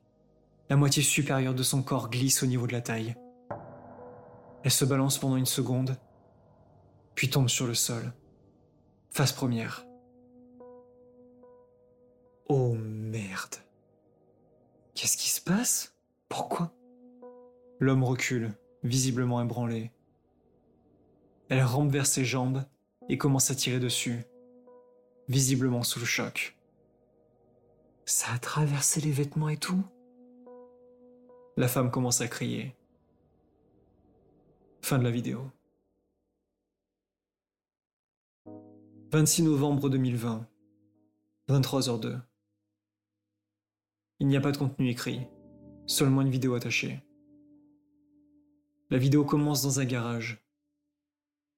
la 0.70 0.76
moitié 0.76 1.04
supérieure 1.04 1.54
de 1.54 1.64
son 1.64 1.82
corps 1.82 2.10
glisse 2.10 2.44
au 2.44 2.46
niveau 2.46 2.68
de 2.68 2.74
la 2.74 2.82
taille. 2.82 3.16
Elle 4.64 4.72
se 4.72 4.86
balance 4.86 5.18
pendant 5.18 5.38
une 5.38 5.46
seconde, 5.46 5.98
puis 7.16 7.30
tombe 7.30 7.50
sur 7.50 7.68
le 7.68 7.74
sol. 7.74 8.14
Face 9.12 9.34
première. 9.34 9.86
Oh 12.50 12.74
merde. 12.74 13.56
Qu'est-ce 14.94 15.18
qui 15.18 15.30
se 15.30 15.42
passe? 15.42 15.96
Pourquoi? 16.30 16.72
L'homme 17.80 18.04
recule, 18.04 18.52
visiblement 18.84 19.42
ébranlé. 19.42 19.92
Elle 21.50 21.64
rampe 21.64 21.92
vers 21.92 22.08
ses 22.08 22.26
jambes 22.26 22.64
et 23.10 23.18
commence 23.18 23.52
à 23.52 23.56
tirer 23.56 23.80
dessus, 23.80 24.26
visiblement 25.28 25.84
sous 25.84 26.00
le 26.00 26.06
choc. 26.06 26.58
Ça 28.06 28.32
a 28.34 28.40
traversé 28.40 29.02
les 29.02 29.12
vêtements 29.12 29.50
et 29.50 29.58
tout? 29.58 29.84
La 31.58 31.68
femme 31.68 31.92
commence 31.92 32.22
à 32.22 32.28
crier. 32.28 32.76
Fin 34.82 35.00
de 35.00 35.04
la 35.04 35.12
vidéo. 35.12 35.52
26 39.12 39.44
novembre 39.44 39.90
2020, 39.90 40.48
23h02. 41.50 42.22
Il 44.20 44.28
n'y 44.28 44.38
a 44.38 44.42
pas 44.42 44.52
de 44.52 44.58
contenu 44.58 44.90
écrit, 44.90 45.28
seulement 45.86 46.22
une 46.22 46.30
vidéo 46.30 46.56
attachée. 46.56 47.02
La 48.90 48.98
vidéo 48.98 49.26
commence 49.26 49.64
dans 49.64 49.80
un 49.80 49.86
garage. 49.86 50.46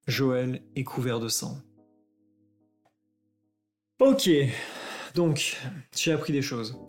Joël 0.07 0.63
est 0.75 0.83
couvert 0.83 1.19
de 1.19 1.27
sang. 1.27 1.61
Ok, 3.99 4.29
donc 5.13 5.57
j'ai 5.93 6.13
appris 6.13 6.31
des 6.31 6.41
choses. 6.41 6.79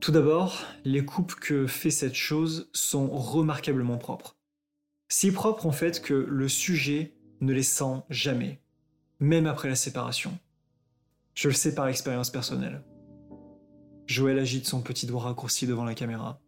Tout 0.00 0.10
d'abord, 0.10 0.64
les 0.84 1.04
coupes 1.04 1.36
que 1.36 1.68
fait 1.68 1.92
cette 1.92 2.16
chose 2.16 2.68
sont 2.72 3.08
remarquablement 3.08 3.98
propres. 3.98 4.36
Si 5.08 5.30
propres 5.30 5.66
en 5.66 5.70
fait 5.70 6.02
que 6.02 6.12
le 6.12 6.48
sujet 6.48 7.14
ne 7.40 7.52
les 7.52 7.62
sent 7.62 8.02
jamais, 8.10 8.60
même 9.20 9.46
après 9.46 9.68
la 9.68 9.76
séparation. 9.76 10.36
Je 11.34 11.46
le 11.46 11.54
sais 11.54 11.72
par 11.72 11.86
expérience 11.86 12.30
personnelle. 12.30 12.82
Joël 14.06 14.40
agite 14.40 14.66
son 14.66 14.82
petit 14.82 15.06
doigt 15.06 15.22
raccourci 15.22 15.68
devant 15.68 15.84
la 15.84 15.94
caméra. 15.94 16.40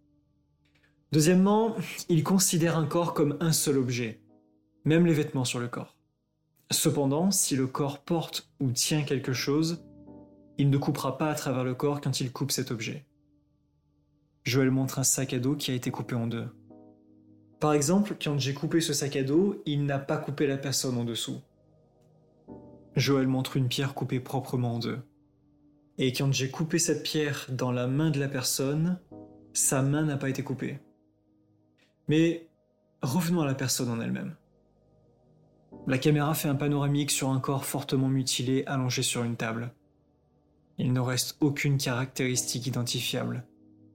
Deuxièmement, 1.13 1.77
il 2.09 2.25
considère 2.25 2.77
un 2.77 2.87
corps 2.87 3.15
comme 3.15 3.37
un 3.39 3.53
seul 3.53 3.79
objet, 3.79 4.21
même 4.85 5.07
les 5.07 5.15
vêtements 5.15 5.45
sur 5.45 5.61
le 5.61 5.69
corps. 5.69 5.97
Cependant, 6.73 7.31
si 7.31 7.55
le 7.55 7.69
corps 7.69 8.01
porte 8.01 8.51
ou 8.59 8.73
tient 8.73 9.03
quelque 9.03 9.33
chose, 9.33 9.85
il 10.59 10.71
ne 10.71 10.79
coupera 10.79 11.19
pas 11.19 11.31
à 11.31 11.35
travers 11.35 11.65
le 11.65 11.75
corps 11.75 12.01
quand 12.01 12.21
il 12.21 12.33
coupe 12.33 12.53
cet 12.53 12.71
objet. 12.71 13.07
Joël 14.45 14.71
montre 14.71 14.99
un 14.99 15.05
sac 15.05 15.33
à 15.33 15.39
dos 15.39 15.55
qui 15.55 15.71
a 15.71 15.75
été 15.75 15.91
coupé 15.91 16.15
en 16.15 16.27
deux. 16.27 16.49
Par 17.61 17.75
exemple, 17.75 18.17
quand 18.21 18.39
j'ai 18.39 18.55
coupé 18.55 18.81
ce 18.81 18.93
sac 18.93 19.15
à 19.17 19.23
dos, 19.23 19.63
il 19.67 19.85
n'a 19.85 19.99
pas 19.99 20.17
coupé 20.17 20.47
la 20.47 20.57
personne 20.57 20.99
en 20.99 21.05
dessous. 21.05 21.41
Joël 22.97 23.29
montre 23.29 23.57
une 23.57 23.69
pierre 23.69 23.95
coupée 23.95 24.21
proprement 24.21 24.75
en 24.75 24.79
deux. 24.79 24.99
Et 25.99 26.13
quand 26.13 26.33
j'ai 26.33 26.51
coupé 26.51 26.79
cette 26.79 27.03
pierre 27.03 27.47
dans 27.51 27.71
la 27.71 27.87
main 27.87 28.11
de 28.11 28.19
la 28.19 28.29
personne, 28.29 28.99
sa 29.53 29.83
main 29.83 30.03
n'a 30.03 30.17
pas 30.17 30.29
été 30.29 30.43
coupée. 30.43 30.81
Mais 32.09 32.49
revenons 33.03 33.43
à 33.43 33.47
la 33.47 33.55
personne 33.55 33.91
en 33.91 34.01
elle-même. 34.01 34.35
La 35.87 35.99
caméra 35.99 36.35
fait 36.35 36.49
un 36.49 36.55
panoramique 36.55 37.11
sur 37.11 37.31
un 37.31 37.41
corps 37.41 37.65
fortement 37.65 38.09
mutilé 38.09 38.65
allongé 38.67 39.03
sur 39.03 39.25
une 39.25 39.37
table. 39.37 39.73
Il 40.85 40.93
ne 40.93 40.99
reste 40.99 41.37
aucune 41.39 41.79
caractéristique 41.79 42.67
identifiable, 42.67 43.47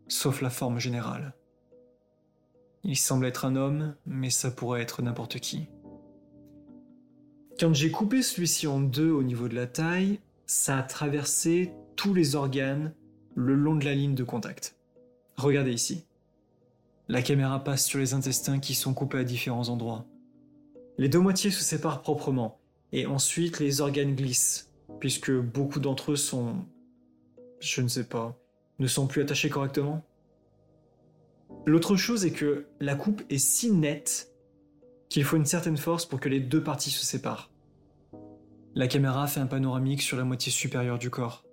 sauf 0.07 0.41
la 0.41 0.49
forme 0.49 0.79
générale. 0.79 1.33
Il 2.85 2.95
semble 2.95 3.25
être 3.25 3.43
un 3.43 3.57
homme, 3.57 3.95
mais 4.05 4.29
ça 4.29 4.51
pourrait 4.51 4.83
être 4.83 5.01
n'importe 5.01 5.41
qui. 5.41 5.67
Quand 7.59 7.73
j'ai 7.73 7.91
coupé 7.91 8.21
celui-ci 8.21 8.67
en 8.67 8.79
deux 8.79 9.11
au 9.11 9.21
niveau 9.21 9.49
de 9.49 9.55
la 9.55 9.67
taille, 9.67 10.21
ça 10.45 10.77
a 10.77 10.83
traversé 10.83 11.73
tous 11.97 12.13
les 12.13 12.35
organes 12.35 12.93
le 13.35 13.53
long 13.53 13.75
de 13.75 13.83
la 13.83 13.93
ligne 13.93 14.15
de 14.15 14.23
contact. 14.23 14.77
Regardez 15.35 15.73
ici. 15.73 16.05
La 17.09 17.21
caméra 17.21 17.61
passe 17.61 17.85
sur 17.85 17.99
les 17.99 18.13
intestins 18.13 18.59
qui 18.59 18.75
sont 18.75 18.93
coupés 18.93 19.17
à 19.17 19.23
différents 19.25 19.67
endroits. 19.67 20.05
Les 20.97 21.09
deux 21.09 21.19
moitiés 21.19 21.51
se 21.51 21.65
séparent 21.65 22.01
proprement, 22.01 22.61
et 22.93 23.05
ensuite 23.07 23.59
les 23.59 23.81
organes 23.81 24.15
glissent, 24.15 24.71
puisque 25.01 25.33
beaucoup 25.33 25.81
d'entre 25.81 26.13
eux 26.13 26.15
sont... 26.15 26.65
je 27.59 27.81
ne 27.81 27.87
sais 27.87 28.05
pas, 28.05 28.37
ne 28.79 28.87
sont 28.87 29.07
plus 29.07 29.21
attachés 29.21 29.49
correctement. 29.49 30.05
L'autre 31.65 31.95
chose 31.95 32.25
est 32.25 32.31
que 32.31 32.67
la 32.79 32.95
coupe 32.95 33.23
est 33.29 33.37
si 33.37 33.71
nette 33.71 34.33
qu'il 35.09 35.23
faut 35.23 35.37
une 35.37 35.45
certaine 35.45 35.77
force 35.77 36.05
pour 36.05 36.19
que 36.19 36.29
les 36.29 36.39
deux 36.39 36.63
parties 36.63 36.91
se 36.91 37.05
séparent. 37.05 37.51
La 38.75 38.87
caméra 38.87 39.27
fait 39.27 39.39
un 39.39 39.47
panoramique 39.47 40.01
sur 40.01 40.17
la 40.17 40.23
moitié 40.23 40.51
supérieure 40.51 40.99
du 40.99 41.09
corps. 41.09 41.43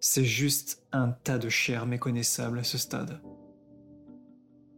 C'est 0.00 0.24
juste 0.24 0.82
un 0.92 1.08
tas 1.08 1.38
de 1.38 1.48
chair 1.48 1.86
méconnaissable 1.86 2.58
à 2.58 2.64
ce 2.64 2.76
stade. 2.76 3.20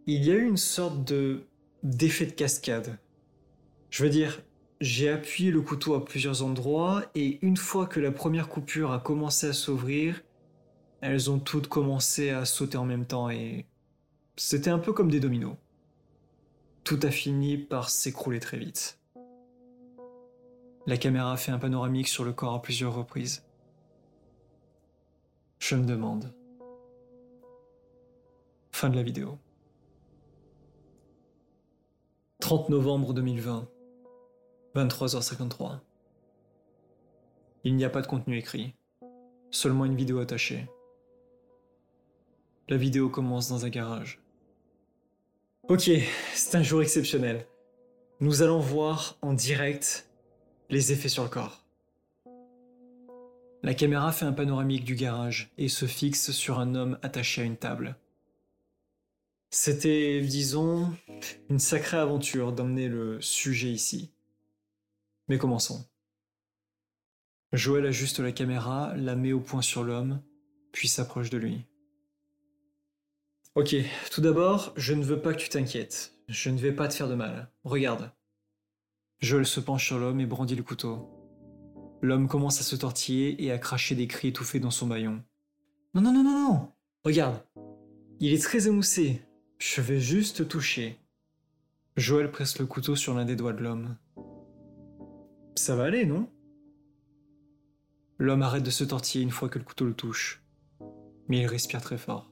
Il 0.06 0.24
y 0.24 0.30
a 0.30 0.34
eu 0.34 0.46
une 0.46 0.56
sorte 0.56 1.02
de 1.04 1.46
d'effet 1.82 2.26
de 2.26 2.32
cascade. 2.32 2.98
Je 3.90 4.02
veux 4.04 4.10
dire, 4.10 4.40
j'ai 4.80 5.08
appuyé 5.08 5.50
le 5.50 5.62
couteau 5.62 5.94
à 5.94 6.04
plusieurs 6.04 6.42
endroits 6.42 7.04
et 7.14 7.38
une 7.42 7.56
fois 7.56 7.86
que 7.86 8.00
la 8.00 8.12
première 8.12 8.48
coupure 8.48 8.92
a 8.92 9.00
commencé 9.00 9.48
à 9.48 9.52
s'ouvrir, 9.52 10.22
elles 11.00 11.30
ont 11.30 11.38
toutes 11.38 11.68
commencé 11.68 12.30
à 12.30 12.44
sauter 12.44 12.78
en 12.78 12.84
même 12.84 13.06
temps 13.06 13.30
et 13.30 13.66
c'était 14.36 14.70
un 14.70 14.78
peu 14.78 14.92
comme 14.92 15.10
des 15.10 15.20
dominos. 15.20 15.56
Tout 16.84 17.00
a 17.02 17.10
fini 17.10 17.58
par 17.58 17.90
s'écrouler 17.90 18.40
très 18.40 18.58
vite. 18.58 18.98
La 20.86 20.96
caméra 20.96 21.36
fait 21.36 21.50
un 21.50 21.58
panoramique 21.58 22.08
sur 22.08 22.22
le 22.24 22.32
corps 22.32 22.54
à 22.54 22.62
plusieurs 22.62 22.94
reprises. 22.94 23.44
Je 25.58 25.74
me 25.74 25.84
demande. 25.84 26.32
Fin 28.70 28.88
de 28.88 28.96
la 28.96 29.02
vidéo. 29.02 29.38
30 32.40 32.68
novembre 32.68 33.12
2020, 33.14 33.68
23h53. 34.76 35.80
Il 37.64 37.74
n'y 37.74 37.84
a 37.84 37.90
pas 37.90 38.02
de 38.02 38.06
contenu 38.06 38.38
écrit, 38.38 38.74
seulement 39.50 39.86
une 39.86 39.96
vidéo 39.96 40.20
attachée. 40.20 40.68
La 42.68 42.76
vidéo 42.76 43.08
commence 43.08 43.48
dans 43.48 43.64
un 43.64 43.68
garage. 43.68 44.18
Ok, 45.68 45.88
c'est 46.34 46.56
un 46.56 46.64
jour 46.64 46.82
exceptionnel. 46.82 47.46
Nous 48.18 48.42
allons 48.42 48.58
voir 48.58 49.16
en 49.22 49.34
direct 49.34 50.10
les 50.68 50.90
effets 50.90 51.08
sur 51.08 51.22
le 51.22 51.28
corps. 51.28 51.64
La 53.62 53.72
caméra 53.74 54.10
fait 54.10 54.24
un 54.24 54.32
panoramique 54.32 54.84
du 54.84 54.96
garage 54.96 55.52
et 55.58 55.68
se 55.68 55.86
fixe 55.86 56.32
sur 56.32 56.58
un 56.58 56.74
homme 56.74 56.98
attaché 57.02 57.42
à 57.42 57.44
une 57.44 57.56
table. 57.56 57.96
C'était, 59.50 60.20
disons, 60.20 60.92
une 61.48 61.60
sacrée 61.60 61.98
aventure 61.98 62.52
d'emmener 62.52 62.88
le 62.88 63.20
sujet 63.20 63.70
ici. 63.70 64.10
Mais 65.28 65.38
commençons. 65.38 65.86
Joël 67.52 67.86
ajuste 67.86 68.18
la 68.18 68.32
caméra, 68.32 68.92
la 68.96 69.14
met 69.14 69.32
au 69.32 69.40
point 69.40 69.62
sur 69.62 69.84
l'homme, 69.84 70.20
puis 70.72 70.88
s'approche 70.88 71.30
de 71.30 71.38
lui. 71.38 71.64
Ok, 73.56 73.74
tout 74.10 74.20
d'abord, 74.20 74.74
je 74.76 74.92
ne 74.92 75.02
veux 75.02 75.18
pas 75.18 75.32
que 75.32 75.38
tu 75.38 75.48
t'inquiètes. 75.48 76.12
Je 76.28 76.50
ne 76.50 76.58
vais 76.58 76.72
pas 76.72 76.88
te 76.88 76.94
faire 76.94 77.08
de 77.08 77.14
mal. 77.14 77.50
Regarde. 77.64 78.12
Joël 79.20 79.46
se 79.46 79.60
penche 79.60 79.86
sur 79.86 79.98
l'homme 79.98 80.20
et 80.20 80.26
brandit 80.26 80.56
le 80.56 80.62
couteau. 80.62 81.08
L'homme 82.02 82.28
commence 82.28 82.60
à 82.60 82.64
se 82.64 82.76
tortiller 82.76 83.42
et 83.42 83.50
à 83.50 83.56
cracher 83.56 83.94
des 83.94 84.08
cris 84.08 84.28
étouffés 84.28 84.60
dans 84.60 84.70
son 84.70 84.86
baillon. 84.86 85.24
Non, 85.94 86.02
non, 86.02 86.12
non, 86.12 86.22
non, 86.22 86.38
non 86.38 86.72
Regarde 87.02 87.42
Il 88.20 88.34
est 88.34 88.42
très 88.42 88.66
émoussé. 88.66 89.22
Je 89.56 89.80
vais 89.80 90.00
juste 90.00 90.46
toucher. 90.48 90.98
Joël 91.96 92.30
presse 92.30 92.58
le 92.58 92.66
couteau 92.66 92.94
sur 92.94 93.14
l'un 93.14 93.24
des 93.24 93.36
doigts 93.36 93.54
de 93.54 93.62
l'homme. 93.62 93.96
Ça 95.54 95.74
va 95.76 95.84
aller, 95.84 96.04
non? 96.04 96.28
L'homme 98.18 98.42
arrête 98.42 98.64
de 98.64 98.70
se 98.70 98.84
tortiller 98.84 99.24
une 99.24 99.30
fois 99.30 99.48
que 99.48 99.58
le 99.58 99.64
couteau 99.64 99.86
le 99.86 99.94
touche. 99.94 100.42
Mais 101.28 101.40
il 101.40 101.46
respire 101.46 101.80
très 101.80 101.96
fort. 101.96 102.30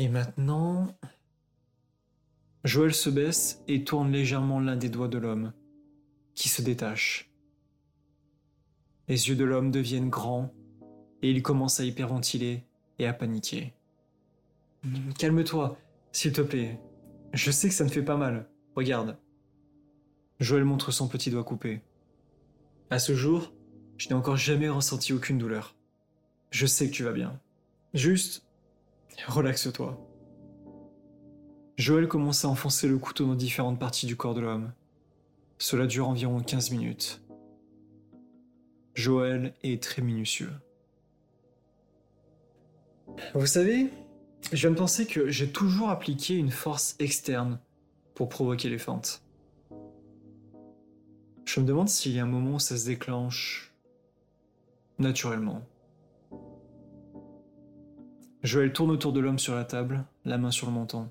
Et 0.00 0.08
maintenant... 0.08 0.96
Joël 2.64 2.94
se 2.94 3.10
baisse 3.10 3.62
et 3.68 3.84
tourne 3.84 4.10
légèrement 4.10 4.58
l'un 4.58 4.76
des 4.76 4.88
doigts 4.88 5.08
de 5.08 5.18
l'homme, 5.18 5.52
qui 6.34 6.48
se 6.48 6.62
détache. 6.62 7.30
Les 9.08 9.28
yeux 9.28 9.36
de 9.36 9.44
l'homme 9.44 9.70
deviennent 9.70 10.08
grands 10.08 10.54
et 11.20 11.30
il 11.30 11.42
commence 11.42 11.80
à 11.80 11.84
hyperventiler 11.84 12.64
et 12.98 13.06
à 13.06 13.12
paniquer. 13.12 13.74
Calme-toi, 15.18 15.76
s'il 16.12 16.32
te 16.32 16.40
plaît. 16.40 16.80
Je 17.34 17.50
sais 17.50 17.68
que 17.68 17.74
ça 17.74 17.84
ne 17.84 17.90
fait 17.90 18.02
pas 18.02 18.16
mal. 18.16 18.48
Regarde. 18.74 19.18
Joël 20.38 20.64
montre 20.64 20.92
son 20.92 21.08
petit 21.08 21.30
doigt 21.30 21.44
coupé. 21.44 21.82
À 22.88 22.98
ce 22.98 23.14
jour, 23.14 23.52
je 23.98 24.08
n'ai 24.08 24.14
encore 24.14 24.38
jamais 24.38 24.70
ressenti 24.70 25.12
aucune 25.12 25.36
douleur. 25.36 25.76
Je 26.50 26.64
sais 26.64 26.88
que 26.88 26.94
tu 26.94 27.04
vas 27.04 27.12
bien. 27.12 27.38
Juste, 27.92 28.46
relaxe-toi. 29.26 29.98
Joël 31.76 32.08
commence 32.08 32.44
à 32.44 32.48
enfoncer 32.48 32.88
le 32.88 32.98
couteau 32.98 33.26
dans 33.26 33.34
différentes 33.34 33.78
parties 33.78 34.06
du 34.06 34.16
corps 34.16 34.34
de 34.34 34.40
l'homme. 34.40 34.72
Cela 35.58 35.86
dure 35.86 36.08
environ 36.08 36.40
15 36.40 36.70
minutes. 36.70 37.22
Joël 38.94 39.54
est 39.62 39.82
très 39.82 40.02
minutieux. 40.02 40.52
Vous 43.34 43.46
savez, 43.46 43.88
je 44.52 44.56
viens 44.56 44.70
de 44.70 44.76
penser 44.76 45.06
que 45.06 45.28
j'ai 45.28 45.50
toujours 45.50 45.90
appliqué 45.90 46.36
une 46.36 46.50
force 46.50 46.96
externe 46.98 47.58
pour 48.14 48.28
provoquer 48.28 48.68
les 48.68 48.78
fentes. 48.78 49.22
Je 51.44 51.60
me 51.60 51.66
demande 51.66 51.88
s'il 51.88 52.12
y 52.12 52.20
a 52.20 52.22
un 52.22 52.26
moment 52.26 52.56
où 52.56 52.60
ça 52.60 52.76
se 52.76 52.86
déclenche 52.86 53.72
naturellement. 54.98 55.62
Joël 58.42 58.72
tourne 58.72 58.90
autour 58.90 59.12
de 59.12 59.20
l'homme 59.20 59.38
sur 59.38 59.54
la 59.54 59.64
table, 59.64 60.04
la 60.24 60.38
main 60.38 60.50
sur 60.50 60.66
le 60.66 60.72
menton. 60.72 61.10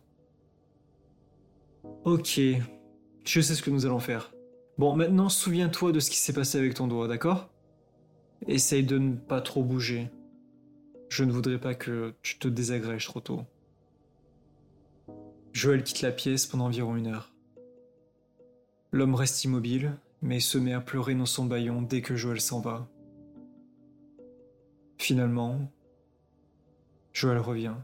Ok, 2.03 2.39
je 3.25 3.41
sais 3.41 3.55
ce 3.55 3.61
que 3.61 3.69
nous 3.69 3.85
allons 3.85 3.99
faire. 3.99 4.31
Bon, 4.77 4.95
maintenant 4.95 5.29
souviens-toi 5.29 5.91
de 5.91 5.99
ce 5.99 6.09
qui 6.09 6.17
s'est 6.17 6.33
passé 6.33 6.57
avec 6.57 6.73
ton 6.73 6.87
doigt, 6.87 7.07
d'accord? 7.07 7.49
Essaye 8.47 8.83
de 8.83 8.97
ne 8.97 9.15
pas 9.15 9.41
trop 9.41 9.63
bouger. 9.63 10.09
Je 11.09 11.23
ne 11.23 11.31
voudrais 11.31 11.59
pas 11.59 11.75
que 11.75 12.13
tu 12.21 12.39
te 12.39 12.47
désagrèges 12.47 13.05
trop 13.05 13.19
tôt. 13.19 13.41
Joël 15.51 15.83
quitte 15.83 16.01
la 16.01 16.11
pièce 16.11 16.47
pendant 16.47 16.65
environ 16.65 16.95
une 16.95 17.07
heure. 17.07 17.33
L'homme 18.91 19.15
reste 19.15 19.43
immobile, 19.43 19.97
mais 20.21 20.39
se 20.39 20.57
met 20.57 20.73
à 20.73 20.81
pleurer 20.81 21.15
dans 21.15 21.25
son 21.25 21.45
baillon 21.45 21.81
dès 21.81 22.01
que 22.01 22.15
Joël 22.15 22.41
s'en 22.41 22.59
va. 22.59 22.87
Finalement, 24.97 25.71
Joël 27.13 27.39
revient. 27.39 27.75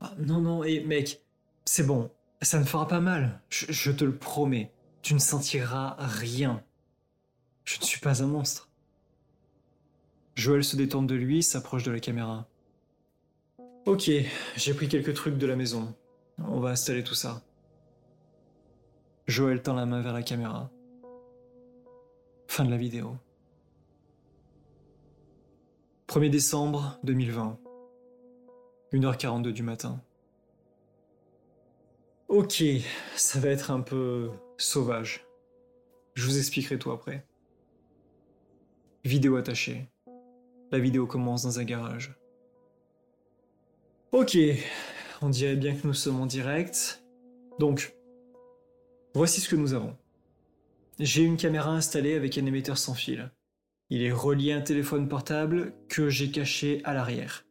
Ah, 0.00 0.12
non, 0.18 0.40
non, 0.40 0.64
et 0.64 0.80
mec, 0.80 1.22
c'est 1.64 1.86
bon, 1.86 2.10
ça 2.42 2.58
ne 2.58 2.64
fera 2.64 2.86
pas 2.86 3.00
mal, 3.00 3.40
je, 3.48 3.90
te 3.90 4.04
le 4.04 4.14
promets, 4.14 4.72
tu 5.02 5.14
ne 5.14 5.18
sentiras 5.18 5.96
rien. 5.98 6.62
Je 7.64 7.80
ne 7.80 7.84
suis 7.84 8.00
pas 8.00 8.22
un 8.22 8.26
monstre. 8.26 8.68
Joël 10.34 10.62
se 10.62 10.76
détourne 10.76 11.06
de 11.06 11.14
lui, 11.14 11.42
s'approche 11.42 11.82
de 11.82 11.90
la 11.90 11.98
caméra. 11.98 12.46
Ok, 13.86 14.10
j'ai 14.56 14.74
pris 14.74 14.88
quelques 14.88 15.14
trucs 15.14 15.38
de 15.38 15.46
la 15.46 15.56
maison. 15.56 15.94
On 16.38 16.60
va 16.60 16.70
installer 16.70 17.02
tout 17.02 17.14
ça. 17.14 17.42
Joël 19.26 19.62
tend 19.62 19.74
la 19.74 19.86
main 19.86 20.02
vers 20.02 20.12
la 20.12 20.22
caméra. 20.22 20.70
Fin 22.48 22.64
de 22.64 22.70
la 22.70 22.76
vidéo. 22.76 23.16
1er 26.08 26.30
décembre 26.30 26.98
2020. 27.02 27.58
1h42 28.92 29.50
du 29.50 29.62
matin. 29.64 30.00
Ok, 32.28 32.62
ça 33.16 33.40
va 33.40 33.48
être 33.48 33.72
un 33.72 33.80
peu 33.80 34.30
sauvage. 34.56 35.26
Je 36.14 36.24
vous 36.24 36.38
expliquerai 36.38 36.78
tout 36.78 36.92
après. 36.92 37.26
Vidéo 39.04 39.36
attachée. 39.36 39.88
La 40.70 40.78
vidéo 40.78 41.06
commence 41.06 41.42
dans 41.42 41.58
un 41.58 41.64
garage. 41.64 42.16
Ok, 44.12 44.38
on 45.22 45.28
dirait 45.28 45.56
bien 45.56 45.74
que 45.74 45.86
nous 45.86 45.94
sommes 45.94 46.20
en 46.20 46.26
direct. 46.26 47.04
Donc, 47.58 47.96
voici 49.12 49.40
ce 49.40 49.48
que 49.48 49.56
nous 49.56 49.74
avons. 49.74 49.96
J'ai 51.00 51.22
une 51.22 51.36
caméra 51.36 51.70
installée 51.72 52.14
avec 52.14 52.38
un 52.38 52.46
émetteur 52.46 52.78
sans 52.78 52.94
fil. 52.94 53.30
Il 53.88 54.02
est 54.02 54.12
relié 54.12 54.52
à 54.52 54.56
un 54.56 54.62
téléphone 54.62 55.08
portable 55.08 55.72
que 55.88 56.08
j'ai 56.08 56.30
caché 56.30 56.80
à 56.84 56.92
l'arrière. 56.92 57.46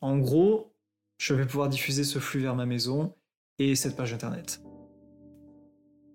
En 0.00 0.18
gros, 0.18 0.74
je 1.18 1.32
vais 1.32 1.46
pouvoir 1.46 1.68
diffuser 1.68 2.04
ce 2.04 2.18
flux 2.18 2.40
vers 2.40 2.54
ma 2.54 2.66
maison 2.66 3.14
et 3.58 3.74
cette 3.74 3.96
page 3.96 4.12
internet. 4.12 4.62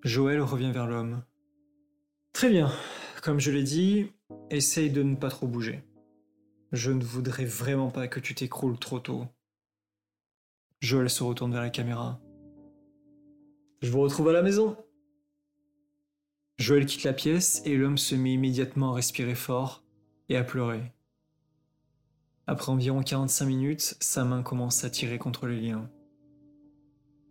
Joël 0.04 0.42
revient 0.42 0.72
vers 0.72 0.86
l'homme. 0.86 1.24
Très 2.34 2.50
bien, 2.50 2.72
comme 3.24 3.40
je 3.40 3.52
l'ai 3.52 3.64
dit, 3.64 4.12
essaye 4.52 4.92
de 4.92 5.02
ne 5.02 5.16
pas 5.16 5.30
trop 5.30 5.48
bouger. 5.48 5.84
Je 6.72 6.92
ne 6.92 7.04
voudrais 7.04 7.46
vraiment 7.46 7.90
pas 7.90 8.08
que 8.08 8.20
tu 8.20 8.36
t'écroules 8.36 8.80
trop 8.80 9.00
tôt. 9.00 9.26
Joël 10.80 11.10
se 11.10 11.24
retourne 11.24 11.52
vers 11.52 11.62
la 11.62 11.70
caméra. 11.70 12.22
Je 13.82 13.92
vous 13.92 14.02
retrouve 14.02 14.30
à 14.30 14.34
la 14.34 14.42
maison. 14.44 14.78
Joël 16.62 16.86
quitte 16.86 17.06
la 17.06 17.14
pièce 17.14 17.64
et 17.66 17.76
l'homme 17.76 17.98
se 17.98 18.14
met 18.14 18.34
immédiatement 18.34 18.92
à 18.92 18.96
respirer 18.96 19.34
fort 19.34 19.84
et 20.30 20.38
à 20.38 20.44
pleurer. 20.44 20.94
Après 22.46 22.72
environ 22.72 23.02
45 23.02 23.46
minutes, 23.46 23.98
sa 24.00 24.24
main 24.26 24.44
commence 24.44 24.84
à 24.84 24.92
tirer 24.92 25.18
contre 25.18 25.48
le 25.48 25.56
lien. 25.56 25.90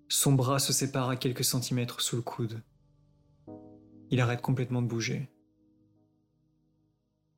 Son 0.09 0.33
bras 0.33 0.59
se 0.59 0.73
sépare 0.73 1.11
à 1.11 1.17
quelques 1.17 1.45
centimètres 1.45 2.01
sous 2.01 2.17
le 2.17 2.23
coude. 2.23 2.61
Il 4.11 4.21
arrête 4.21 4.43
complètement 4.43 4.83
de 4.83 4.89
bouger. 4.89 5.31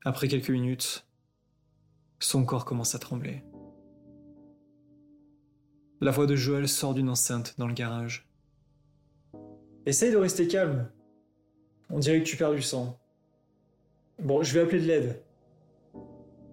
Après 0.03 0.29
quelques 0.29 0.49
minutes, 0.49 1.07
son 2.21 2.47
corps 2.47 2.65
commence 2.65 2.95
à 2.95 2.99
trembler. 3.01 3.45
La 6.01 6.11
voix 6.11 6.27
de 6.27 6.37
Joël 6.37 6.71
sort 6.71 6.95
d'une 6.95 7.11
enceinte 7.11 7.55
dans 7.59 7.69
le 7.69 7.75
garage. 7.75 8.31
Essaye 9.85 10.11
de 10.11 10.17
rester 10.17 10.49
calme. 10.49 10.91
On 11.93 11.99
dirait 11.99 12.21
que 12.21 12.27
tu 12.27 12.39
perds 12.39 12.55
du 12.55 12.63
sang. 12.63 12.99
Bon, 14.19 14.43
je 14.43 14.55
vais 14.55 14.61
appeler 14.61 14.81
de 14.81 14.87
l'aide. 14.87 15.23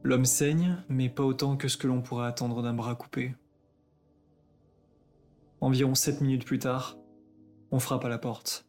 L'homme 0.04 0.26
saigne, 0.26 0.84
mais 0.90 1.08
pas 1.08 1.24
autant 1.24 1.56
que 1.56 1.70
ce 1.70 1.78
que 1.78 1.88
l'on 1.88 2.02
pourrait 2.02 2.28
attendre 2.28 2.62
d'un 2.62 2.74
bras 2.74 2.96
coupé. 2.96 3.34
Environ 5.62 5.96
sept 5.96 6.20
minutes 6.20 6.46
plus 6.46 6.60
tard, 6.60 6.98
on 7.72 7.80
frappe 7.80 8.04
à 8.04 8.10
la 8.10 8.18
porte. 8.18 8.66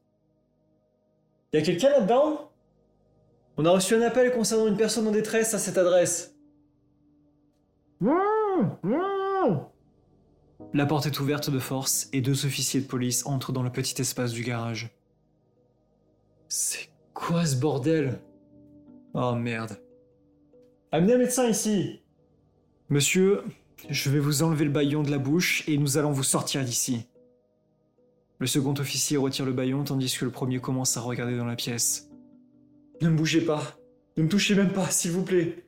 Y 1.53 1.59
a 1.59 1.63
quelqu'un 1.63 1.91
là-dedans? 1.91 2.53
On 3.57 3.65
a 3.65 3.71
reçu 3.71 3.97
un 3.97 4.03
appel 4.03 4.33
concernant 4.33 4.69
une 4.69 4.77
personne 4.77 5.09
en 5.09 5.13
détresse 5.13 5.55
à 5.55 5.59
cette 5.59 5.77
adresse. 5.77 6.37
La 10.73 10.87
porte 10.87 11.07
est 11.07 11.19
ouverte 11.19 11.51
de 11.51 11.59
force 11.59 12.09
et 12.13 12.21
deux 12.21 12.47
officiers 12.47 12.81
de 12.81 12.87
police 12.87 13.27
entrent 13.27 13.53
dans 13.53 13.65
le 13.65 13.73
petit 13.73 14.01
espace 14.01 14.31
du 14.31 14.45
garage. 14.45 15.00
C'est 16.53 16.91
quoi 17.15 17.47
ce 17.47 17.55
bordel? 17.55 18.21
Oh 19.15 19.37
merde. 19.37 19.81
Amenez 20.91 21.15
un 21.15 21.19
médecin 21.19 21.49
ici 21.49 22.01
Monsieur, 22.89 23.45
je 23.89 24.11
vais 24.11 24.19
vous 24.19 24.43
enlever 24.43 24.65
le 24.65 24.73
baillon 24.73 25.05
de 25.05 25.13
la 25.13 25.19
bouche 25.19 25.63
et 25.69 25.79
nous 25.79 25.97
allons 25.97 26.11
vous 26.11 26.25
sortir 26.25 26.65
d'ici. 26.65 27.07
Le 28.41 28.49
second 28.49 28.75
officier 28.81 29.17
retire 29.17 29.47
le 29.47 29.53
baillon 29.53 29.85
tandis 29.85 30.17
que 30.19 30.25
le 30.25 30.33
premier 30.33 30.59
commence 30.59 30.97
à 30.97 31.03
regarder 31.03 31.37
dans 31.37 31.45
la 31.45 31.55
pièce. 31.55 32.11
Ne 33.01 33.11
me 33.11 33.17
bougez 33.17 33.43
pas. 33.43 33.63
Ne 34.17 34.25
me 34.25 34.29
touchez 34.29 34.57
même 34.57 34.73
pas, 34.73 34.91
s'il 34.91 35.13
vous 35.13 35.23
plaît. 35.23 35.65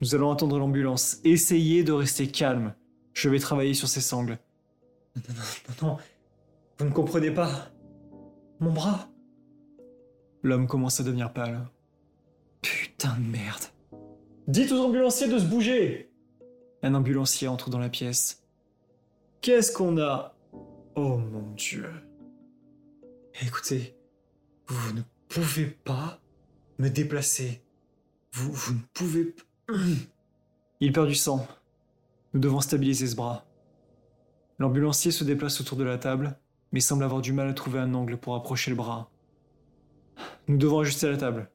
Nous 0.00 0.16
allons 0.16 0.32
attendre 0.32 0.58
l'ambulance. 0.58 1.18
Essayez 1.22 1.84
de 1.84 1.92
rester 1.92 2.26
calme. 2.26 2.74
Je 3.12 3.28
vais 3.28 3.38
travailler 3.38 3.74
sur 3.74 3.86
ces 3.86 4.00
sangles. 4.00 4.38
Non, 5.14 5.22
non, 5.28 5.42
non, 5.82 5.88
non. 5.88 5.98
Vous 6.78 6.84
ne 6.86 6.90
comprenez 6.90 7.30
pas. 7.30 7.70
Mon 8.58 8.72
bras. 8.72 9.08
L'homme 10.42 10.66
commence 10.66 11.00
à 11.00 11.02
devenir 11.02 11.32
pâle. 11.32 11.66
Putain 12.62 13.16
de 13.18 13.26
merde. 13.26 13.64
Dites 14.48 14.72
aux 14.72 14.84
ambulanciers 14.84 15.28
de 15.28 15.38
se 15.38 15.44
bouger. 15.44 16.10
Un 16.82 16.94
ambulancier 16.94 17.46
entre 17.46 17.68
dans 17.68 17.78
la 17.78 17.90
pièce. 17.90 18.42
Qu'est-ce 19.42 19.72
qu'on 19.72 19.98
a? 19.98 20.34
Oh 20.94 21.18
mon 21.18 21.52
dieu. 21.52 21.90
Écoutez, 23.42 23.96
vous 24.66 24.92
ne 24.94 25.02
pouvez 25.28 25.66
pas 25.66 26.20
me 26.78 26.88
déplacer. 26.88 27.62
Vous, 28.32 28.52
vous 28.52 28.74
ne 28.74 28.80
pouvez 28.94 29.24
pas... 29.24 29.74
Il 30.80 30.92
perd 30.92 31.08
du 31.08 31.14
sang. 31.14 31.46
Nous 32.32 32.40
devons 32.40 32.60
stabiliser 32.60 33.06
ce 33.06 33.16
bras. 33.16 33.44
L'ambulancier 34.58 35.10
se 35.10 35.24
déplace 35.24 35.60
autour 35.60 35.76
de 35.76 35.84
la 35.84 35.98
table, 35.98 36.38
mais 36.72 36.80
semble 36.80 37.04
avoir 37.04 37.20
du 37.20 37.32
mal 37.32 37.48
à 37.48 37.54
trouver 37.54 37.78
un 37.78 37.92
angle 37.92 38.16
pour 38.16 38.34
approcher 38.34 38.70
le 38.70 38.76
bras. 38.76 39.09
Nous 40.50 40.56
devons 40.56 40.80
ajuster 40.80 41.08
la 41.08 41.16
table. 41.16 41.48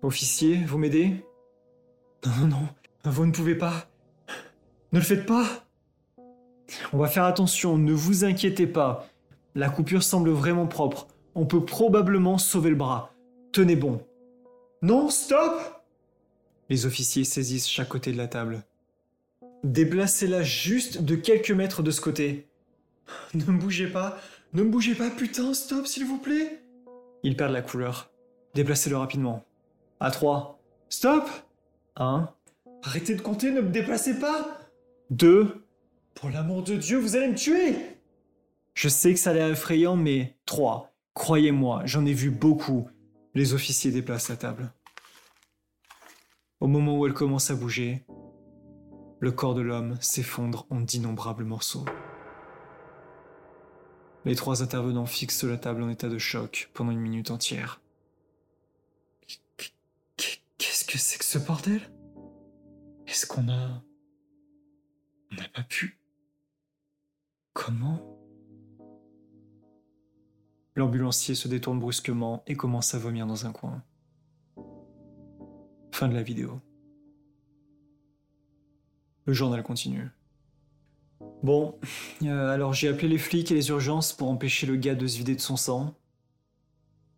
Officier, 0.00 0.56
vous 0.66 0.78
m'aidez? 0.78 1.22
Non, 2.24 2.46
non, 2.46 2.68
non, 3.04 3.10
vous 3.10 3.26
ne 3.26 3.30
pouvez 3.30 3.54
pas. 3.54 3.90
Ne 4.92 5.00
le 5.00 5.04
faites 5.04 5.26
pas. 5.26 5.66
On 6.94 6.96
va 6.96 7.08
faire 7.08 7.24
attention, 7.24 7.76
ne 7.76 7.92
vous 7.92 8.24
inquiétez 8.24 8.66
pas. 8.66 9.06
La 9.54 9.68
coupure 9.68 10.02
semble 10.02 10.30
vraiment 10.30 10.66
propre. 10.66 11.08
On 11.34 11.44
peut 11.44 11.62
probablement 11.62 12.38
sauver 12.38 12.70
le 12.70 12.76
bras. 12.76 13.12
Tenez 13.52 13.76
bon. 13.76 14.02
Non, 14.80 15.10
stop 15.10 15.60
Les 16.70 16.86
officiers 16.86 17.24
saisissent 17.24 17.68
chaque 17.68 17.90
côté 17.90 18.12
de 18.12 18.16
la 18.16 18.28
table. 18.28 18.62
Déplacez-la 19.62 20.42
juste 20.42 21.02
de 21.02 21.16
quelques 21.16 21.50
mètres 21.50 21.82
de 21.82 21.90
ce 21.90 22.00
côté. 22.00 22.48
Ne 23.34 23.44
bougez 23.44 23.88
pas, 23.88 24.16
ne 24.54 24.62
bougez 24.62 24.94
pas, 24.94 25.10
putain, 25.10 25.52
stop, 25.52 25.86
s'il 25.86 26.06
vous 26.06 26.16
plaît. 26.16 26.59
Ils 27.22 27.36
perdent 27.36 27.52
la 27.52 27.62
couleur. 27.62 28.10
Déplacez-le 28.54 28.96
rapidement. 28.96 29.44
À 30.00 30.10
3. 30.10 30.60
Stop 30.88 31.28
1. 31.96 32.28
Arrêtez 32.82 33.14
de 33.14 33.20
compter, 33.20 33.50
ne 33.50 33.60
me 33.60 33.70
déplacez 33.70 34.18
pas 34.18 34.58
2. 35.10 35.66
Pour 36.14 36.30
l'amour 36.30 36.62
de 36.62 36.76
Dieu, 36.76 36.98
vous 36.98 37.16
allez 37.16 37.28
me 37.28 37.34
tuer 37.34 37.74
Je 38.74 38.88
sais 38.88 39.12
que 39.12 39.20
ça 39.20 39.30
a 39.30 39.34
l'air 39.34 39.50
effrayant, 39.50 39.96
mais 39.96 40.36
3. 40.46 40.92
Croyez-moi, 41.14 41.82
j'en 41.84 42.06
ai 42.06 42.12
vu 42.12 42.30
beaucoup. 42.30 42.88
Les 43.34 43.54
officiers 43.54 43.90
déplacent 43.90 44.28
la 44.28 44.36
table. 44.36 44.72
Au 46.60 46.66
moment 46.66 46.98
où 46.98 47.06
elle 47.06 47.12
commence 47.12 47.50
à 47.50 47.54
bouger, 47.54 48.04
le 49.18 49.32
corps 49.32 49.54
de 49.54 49.60
l'homme 49.60 49.96
s'effondre 50.00 50.66
en 50.70 50.80
d'innombrables 50.80 51.44
morceaux. 51.44 51.84
Les 54.24 54.34
trois 54.34 54.62
intervenants 54.62 55.06
fixent 55.06 55.44
la 55.44 55.56
table 55.56 55.82
en 55.82 55.88
état 55.88 56.08
de 56.08 56.18
choc 56.18 56.70
pendant 56.74 56.90
une 56.90 57.00
minute 57.00 57.30
entière. 57.30 57.80
Qu'est-ce 60.58 60.84
que 60.84 60.98
c'est 60.98 61.18
que 61.18 61.24
ce 61.24 61.38
bordel? 61.38 61.80
Est-ce 63.06 63.26
qu'on 63.26 63.48
a... 63.48 63.82
On 65.32 65.36
n'a 65.36 65.48
pas 65.48 65.62
pu? 65.62 65.98
Comment? 67.54 68.18
L'ambulancier 70.76 71.34
se 71.34 71.48
détourne 71.48 71.80
brusquement 71.80 72.42
et 72.46 72.56
commence 72.56 72.94
à 72.94 72.98
vomir 72.98 73.26
dans 73.26 73.46
un 73.46 73.52
coin. 73.52 73.82
Fin 75.92 76.08
de 76.08 76.14
la 76.14 76.22
vidéo. 76.22 76.60
Le 79.24 79.32
journal 79.32 79.62
continue. 79.62 80.08
Bon, 81.42 81.78
euh, 82.22 82.50
alors 82.50 82.74
j'ai 82.74 82.88
appelé 82.88 83.08
les 83.08 83.18
flics 83.18 83.50
et 83.50 83.54
les 83.54 83.70
urgences 83.70 84.12
pour 84.12 84.28
empêcher 84.28 84.66
le 84.66 84.76
gars 84.76 84.94
de 84.94 85.06
se 85.06 85.16
vider 85.16 85.34
de 85.34 85.40
son 85.40 85.56
sang. 85.56 85.94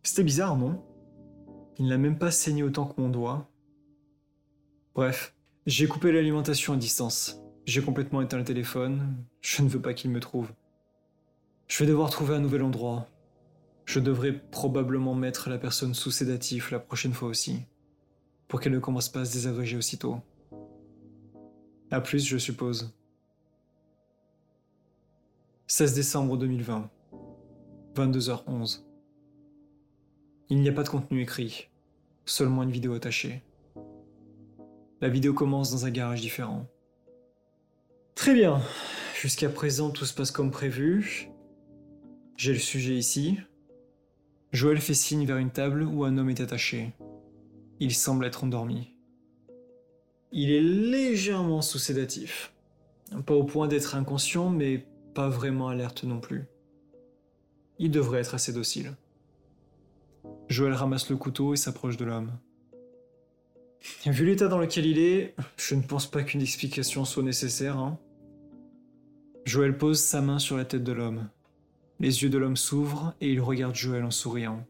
C'était 0.01 0.23
bizarre, 0.23 0.57
non? 0.57 0.81
Il 1.77 1.87
n'a 1.87 1.97
même 1.97 2.17
pas 2.17 2.31
saigné 2.31 2.63
autant 2.63 2.85
que 2.85 3.01
mon 3.01 3.09
doigt. 3.09 3.49
Bref, 4.95 5.35
j'ai 5.65 5.87
coupé 5.87 6.11
l'alimentation 6.11 6.73
à 6.73 6.77
distance. 6.77 7.41
J'ai 7.65 7.81
complètement 7.81 8.21
éteint 8.21 8.37
le 8.37 8.43
téléphone. 8.45 9.25
Je 9.41 9.61
ne 9.61 9.67
veux 9.67 9.81
pas 9.81 9.93
qu'il 9.93 10.11
me 10.11 10.19
trouve. 10.19 10.53
Je 11.67 11.83
vais 11.83 11.89
devoir 11.89 12.09
trouver 12.09 12.35
un 12.35 12.39
nouvel 12.39 12.63
endroit. 12.63 13.07
Je 13.85 13.99
devrais 13.99 14.33
probablement 14.33 15.15
mettre 15.15 15.49
la 15.49 15.57
personne 15.57 15.93
sous 15.93 16.11
sédatif 16.11 16.71
la 16.71 16.79
prochaine 16.79 17.13
fois 17.13 17.27
aussi, 17.27 17.65
pour 18.47 18.61
qu'elle 18.61 18.71
ne 18.71 18.79
commence 18.79 19.09
pas 19.09 19.21
à 19.21 19.25
se 19.25 19.33
désagréger 19.33 19.75
aussitôt. 19.75 20.21
A 21.91 21.99
plus, 21.99 22.25
je 22.25 22.37
suppose. 22.37 22.93
16 25.67 25.93
décembre 25.93 26.37
2020, 26.37 26.89
22h11. 27.95 28.83
Il 30.49 30.59
n'y 30.59 30.67
a 30.67 30.73
pas 30.73 30.83
de 30.83 30.89
contenu 30.89 31.21
écrit, 31.21 31.69
seulement 32.25 32.63
une 32.63 32.69
vidéo 32.69 32.93
attachée. 32.93 33.41
La 34.99 35.07
vidéo 35.07 35.33
commence 35.33 35.71
dans 35.71 35.85
un 35.85 35.89
garage 35.89 36.19
différent. 36.19 36.67
Très 38.13 38.33
bien, 38.33 38.61
jusqu'à 39.19 39.49
présent 39.49 39.89
tout 39.89 40.05
se 40.05 40.13
passe 40.13 40.31
comme 40.31 40.51
prévu. 40.51 41.29
J'ai 42.35 42.51
le 42.51 42.59
sujet 42.59 42.95
ici. 42.95 43.39
Joël 44.51 44.81
fait 44.81 44.93
signe 44.93 45.25
vers 45.25 45.37
une 45.37 45.49
table 45.49 45.83
où 45.83 46.03
un 46.03 46.17
homme 46.17 46.29
est 46.29 46.41
attaché. 46.41 46.93
Il 47.79 47.93
semble 47.93 48.25
être 48.25 48.43
endormi. 48.43 48.93
Il 50.33 50.51
est 50.51 50.61
légèrement 50.61 51.61
sous 51.61 51.79
sédatif. 51.79 52.53
Pas 53.25 53.33
au 53.33 53.45
point 53.45 53.69
d'être 53.69 53.95
inconscient, 53.95 54.49
mais 54.49 54.85
pas 55.13 55.29
vraiment 55.29 55.69
alerte 55.69 56.03
non 56.03 56.19
plus. 56.19 56.45
Il 57.79 57.91
devrait 57.91 58.19
être 58.19 58.35
assez 58.35 58.53
docile. 58.53 58.93
Joël 60.47 60.73
ramasse 60.73 61.09
le 61.09 61.17
couteau 61.17 61.53
et 61.53 61.57
s'approche 61.57 61.97
de 61.97 62.05
l'homme. 62.05 62.31
Vu 64.05 64.25
l'état 64.25 64.47
dans 64.47 64.59
lequel 64.59 64.85
il 64.85 64.99
est, 64.99 65.35
je 65.57 65.75
ne 65.75 65.81
pense 65.81 66.09
pas 66.09 66.23
qu'une 66.23 66.41
explication 66.41 67.03
soit 67.03 67.23
nécessaire. 67.23 67.77
Hein. 67.77 67.99
Joël 69.45 69.77
pose 69.77 69.99
sa 69.99 70.21
main 70.21 70.39
sur 70.39 70.55
la 70.55 70.65
tête 70.65 70.83
de 70.83 70.93
l'homme. 70.93 71.29
Les 71.99 72.23
yeux 72.23 72.29
de 72.29 72.37
l'homme 72.37 72.55
s'ouvrent 72.55 73.13
et 73.19 73.31
il 73.31 73.41
regarde 73.41 73.75
Joël 73.75 74.03
en 74.03 74.11
souriant. 74.11 74.65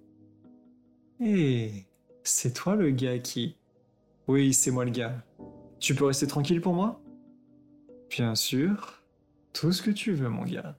Hé, 1.20 1.86
c'est 2.24 2.54
toi 2.54 2.76
le 2.76 2.90
gars 2.90 3.20
qui... 3.20 3.56
Oui, 4.28 4.54
c'est 4.54 4.72
moi 4.72 4.86
le 4.86 4.92
gars. 4.92 5.24
Tu 5.80 5.94
peux 5.94 6.06
rester 6.06 6.28
tranquille 6.28 6.62
pour 6.62 6.74
moi? 6.74 7.02
Bien 8.10 8.36
sûr. 8.36 9.03
Tout 9.54 9.72
ce 9.72 9.82
que 9.82 9.92
tu 9.92 10.14
veux, 10.14 10.30
mon 10.30 10.44
gars. 10.44 10.76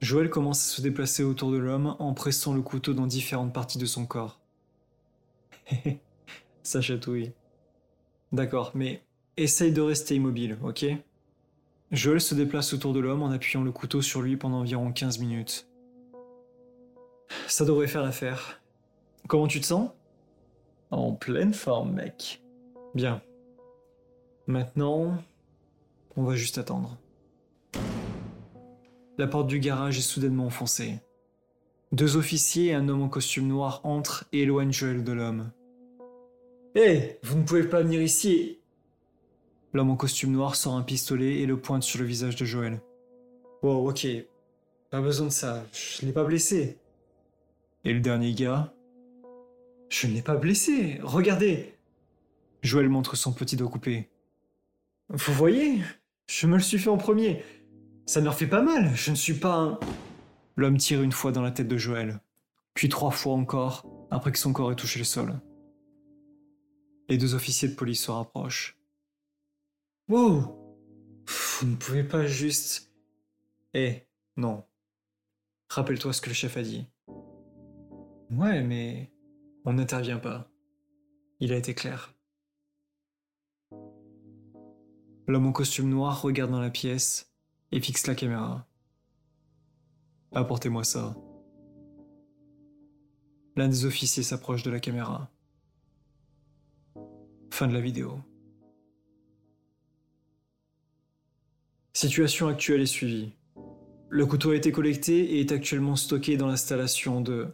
Joël 0.00 0.30
commence 0.30 0.58
à 0.58 0.76
se 0.76 0.82
déplacer 0.82 1.22
autour 1.22 1.52
de 1.52 1.58
l'homme 1.58 1.94
en 1.98 2.14
pressant 2.14 2.54
le 2.54 2.62
couteau 2.62 2.94
dans 2.94 3.06
différentes 3.06 3.52
parties 3.52 3.78
de 3.78 3.86
son 3.86 4.06
corps. 4.06 4.40
Ça 6.62 6.80
chatouille. 6.80 7.32
D'accord, 8.32 8.72
mais 8.74 9.04
essaye 9.36 9.72
de 9.72 9.80
rester 9.80 10.16
immobile, 10.16 10.58
ok? 10.62 10.86
Joël 11.92 12.20
se 12.20 12.34
déplace 12.34 12.72
autour 12.72 12.94
de 12.94 13.00
l'homme 13.00 13.22
en 13.22 13.30
appuyant 13.30 13.62
le 13.62 13.70
couteau 13.70 14.00
sur 14.00 14.22
lui 14.22 14.36
pendant 14.36 14.60
environ 14.60 14.90
15 14.90 15.18
minutes. 15.18 15.68
Ça 17.46 17.64
devrait 17.64 17.86
faire 17.86 18.02
l'affaire. 18.02 18.62
Comment 19.28 19.46
tu 19.46 19.60
te 19.60 19.66
sens? 19.66 19.90
En 20.90 21.12
pleine 21.12 21.52
forme, 21.52 21.92
mec. 21.92 22.42
Bien. 22.94 23.22
Maintenant, 24.46 25.22
on 26.16 26.24
va 26.24 26.34
juste 26.34 26.58
attendre. 26.58 26.96
La 29.18 29.26
porte 29.26 29.46
du 29.46 29.58
garage 29.58 29.98
est 29.98 30.02
soudainement 30.02 30.46
enfoncée. 30.46 31.00
Deux 31.92 32.16
officiers 32.16 32.68
et 32.68 32.74
un 32.74 32.88
homme 32.88 33.02
en 33.02 33.08
costume 33.08 33.46
noir 33.46 33.82
entrent 33.84 34.24
et 34.32 34.42
éloignent 34.42 34.72
Joël 34.72 35.04
de 35.04 35.12
l'homme. 35.12 35.52
Hé, 36.74 37.18
vous 37.22 37.38
ne 37.38 37.44
pouvez 37.44 37.64
pas 37.64 37.82
venir 37.82 38.00
ici. 38.00 38.58
L'homme 39.74 39.90
en 39.90 39.96
costume 39.96 40.32
noir 40.32 40.56
sort 40.56 40.74
un 40.74 40.82
pistolet 40.82 41.40
et 41.40 41.46
le 41.46 41.58
pointe 41.58 41.82
sur 41.82 42.00
le 42.00 42.06
visage 42.06 42.36
de 42.36 42.46
Joël. 42.46 42.80
Wow, 43.62 43.90
ok. 43.90 44.06
Pas 44.90 45.02
besoin 45.02 45.26
de 45.26 45.32
ça. 45.32 45.62
Je 45.72 46.06
l'ai 46.06 46.12
pas 46.12 46.24
blessé. 46.24 46.78
Et 47.84 47.92
le 47.92 48.00
dernier 48.00 48.32
gars? 48.32 48.72
Je 49.90 50.06
ne 50.06 50.14
l'ai 50.14 50.22
pas 50.22 50.36
blessé. 50.36 50.98
Regardez. 51.02 51.74
Joël 52.62 52.88
montre 52.88 53.16
son 53.16 53.32
petit 53.32 53.56
doigt 53.56 53.70
coupé. 53.70 54.08
Vous 55.10 55.34
voyez? 55.34 55.82
Je 56.26 56.46
me 56.46 56.56
le 56.56 56.62
suis 56.62 56.78
fait 56.78 56.88
en 56.88 56.96
premier. 56.96 57.44
Ça 58.06 58.20
me 58.20 58.30
fait 58.30 58.46
pas 58.46 58.62
mal, 58.62 58.94
je 58.94 59.10
ne 59.10 59.16
suis 59.16 59.34
pas 59.34 59.56
un... 59.56 59.80
L'homme 60.56 60.76
tire 60.76 61.02
une 61.02 61.12
fois 61.12 61.32
dans 61.32 61.40
la 61.40 61.50
tête 61.50 61.68
de 61.68 61.76
Joël, 61.76 62.20
puis 62.74 62.88
trois 62.88 63.10
fois 63.10 63.34
encore, 63.34 63.86
après 64.10 64.32
que 64.32 64.38
son 64.38 64.52
corps 64.52 64.72
ait 64.72 64.76
touché 64.76 64.98
le 64.98 65.04
sol. 65.04 65.40
Les 67.08 67.16
deux 67.16 67.34
officiers 67.34 67.68
de 67.68 67.74
police 67.74 68.04
se 68.04 68.10
rapprochent. 68.10 68.78
Wow 70.08 70.76
Vous 71.60 71.66
ne 71.66 71.76
pouvez 71.76 72.04
pas 72.04 72.26
juste... 72.26 72.92
Eh, 73.74 74.02
non. 74.36 74.64
Rappelle-toi 75.70 76.12
ce 76.12 76.20
que 76.20 76.28
le 76.28 76.34
chef 76.34 76.56
a 76.56 76.62
dit. 76.62 76.86
Ouais, 78.30 78.62
mais... 78.62 79.10
On 79.64 79.74
n'intervient 79.74 80.18
pas. 80.18 80.50
Il 81.38 81.52
a 81.52 81.56
été 81.56 81.74
clair. 81.74 82.14
L'homme 85.28 85.46
en 85.46 85.52
costume 85.52 85.88
noir 85.88 86.20
regarde 86.20 86.50
dans 86.50 86.60
la 86.60 86.70
pièce 86.70 87.31
et 87.72 87.80
fixe 87.80 88.06
la 88.06 88.14
caméra. 88.14 88.66
Apportez-moi 90.32 90.84
ça. 90.84 91.16
L'un 93.56 93.68
des 93.68 93.84
officiers 93.84 94.22
s'approche 94.22 94.62
de 94.62 94.70
la 94.70 94.80
caméra. 94.80 95.30
Fin 97.50 97.68
de 97.68 97.74
la 97.74 97.80
vidéo. 97.80 98.18
Situation 101.92 102.48
actuelle 102.48 102.80
est 102.80 102.86
suivie. 102.86 103.32
Le 104.08 104.24
couteau 104.26 104.50
a 104.50 104.56
été 104.56 104.72
collecté 104.72 105.36
et 105.36 105.40
est 105.40 105.52
actuellement 105.52 105.96
stocké 105.96 106.36
dans 106.36 106.46
l'installation 106.46 107.20
de... 107.20 107.50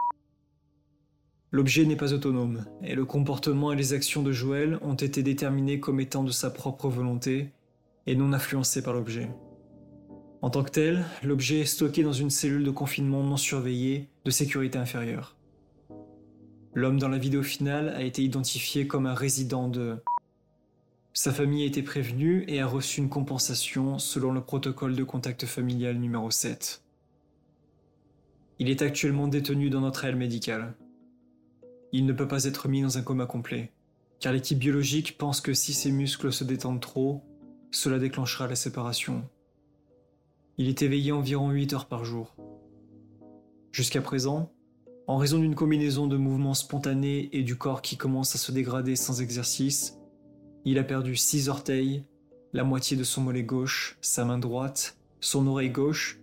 L'objet 1.50 1.85
n'est 1.85 1.96
pas 1.96 2.12
autonome, 2.12 2.66
et 2.83 2.94
le 2.94 3.04
comportement 3.04 3.72
et 3.72 3.76
les 3.76 3.94
actions 3.94 4.22
de 4.22 4.33
Joël 4.33 4.78
ont 4.83 4.94
été 4.94 5.22
déterminés 5.22 5.81
comme 5.81 5.98
étant 5.98 6.22
de 6.22 6.31
sa 6.31 6.50
propre 6.50 6.88
volonté 6.88 7.52
et 8.07 8.14
non 8.14 8.33
influencés 8.33 8.83
par 8.83 8.92
l'objet. 8.92 9.28
En 10.40 10.51
tant 10.51 10.62
que 10.62 10.70
tel, 10.70 11.05
l'objet 11.24 11.61
est 11.61 11.64
stocké 11.64 12.05
dans 12.05 12.12
une 12.12 12.31
cellule 12.31 12.62
de 12.62 12.70
confinement 12.70 13.24
non 13.24 13.37
surveillée 13.37 14.09
de 14.24 14.31
sécurité 14.31 14.79
inférieure. 14.79 15.37
L'homme 16.74 17.01
dans 17.01 17.09
la 17.09 17.18
vidéo 17.18 17.42
finale 17.42 17.88
a 17.88 18.03
été 18.03 18.22
identifié 18.22 18.87
comme 18.87 19.07
un 19.07 19.14
résident 19.14 19.68
de... 19.68 19.96
Sa 21.12 21.33
famille 21.33 21.64
a 21.64 21.66
été 21.66 21.83
prévenue 21.83 22.44
et 22.46 22.61
a 22.61 22.68
reçu 22.68 23.01
une 23.01 23.09
compensation 23.09 23.98
selon 23.98 24.31
le 24.31 24.40
protocole 24.40 24.94
de 24.94 25.03
contact 25.03 25.44
familial 25.44 25.98
numéro 25.98 26.31
7. 26.31 26.85
Il 28.61 28.70
est 28.70 28.83
actuellement 28.83 29.27
détenu 29.27 29.70
dans 29.70 29.81
notre 29.81 30.05
aile 30.05 30.14
médicale. 30.14 30.74
Il 31.90 32.07
ne 32.07 32.12
peut 32.12 32.29
pas 32.29 32.44
être 32.44 32.68
mis 32.68 32.83
dans 32.83 32.96
un 32.96 33.03
coma 33.03 33.27
complet, 33.27 33.72
car 34.20 34.33
l'équipe 34.33 34.59
biologique 34.59 35.18
pense 35.18 35.40
que 35.40 35.55
si 35.55 35.72
ses 35.72 35.90
muscles 35.90 36.33
se 36.33 36.44
détendent 36.44 36.81
trop, 36.81 37.24
cela 37.72 37.98
déclenchera 37.98 38.46
la 38.46 38.57
séparation 38.57 39.29
il 40.59 40.68
est 40.68 40.83
éveillé 40.83 41.12
environ 41.12 41.51
8 41.51 41.73
heures 41.73 41.87
par 41.87 42.05
jour. 42.05 42.35
Jusqu'à 43.71 44.03
présent, 44.03 44.53
en 45.07 45.16
raison 45.16 45.38
d'une 45.38 45.55
combinaison 45.55 46.09
de 46.09 46.16
mouvements 46.16 46.55
spontanés 46.55 47.31
et 47.33 47.44
du 47.44 47.57
corps 47.57 47.81
qui 47.81 47.97
commence 47.97 48.35
à 48.35 48.38
se 48.38 48.51
dégrader 48.51 48.97
sans 48.97 49.23
exercice, 49.23 49.99
il 50.64 50.79
a 50.79 50.85
perdu 50.85 51.14
6 51.14 51.49
orteils, 51.49 52.05
la 52.53 52.64
moitié 52.64 52.97
de 52.97 53.05
son 53.05 53.23
mollet 53.23 53.44
gauche, 53.44 53.99
sa 54.01 54.25
main 54.25 54.38
droite, 54.38 54.99
son 55.21 55.47
oreille 55.47 55.71
gauche, 55.71 56.18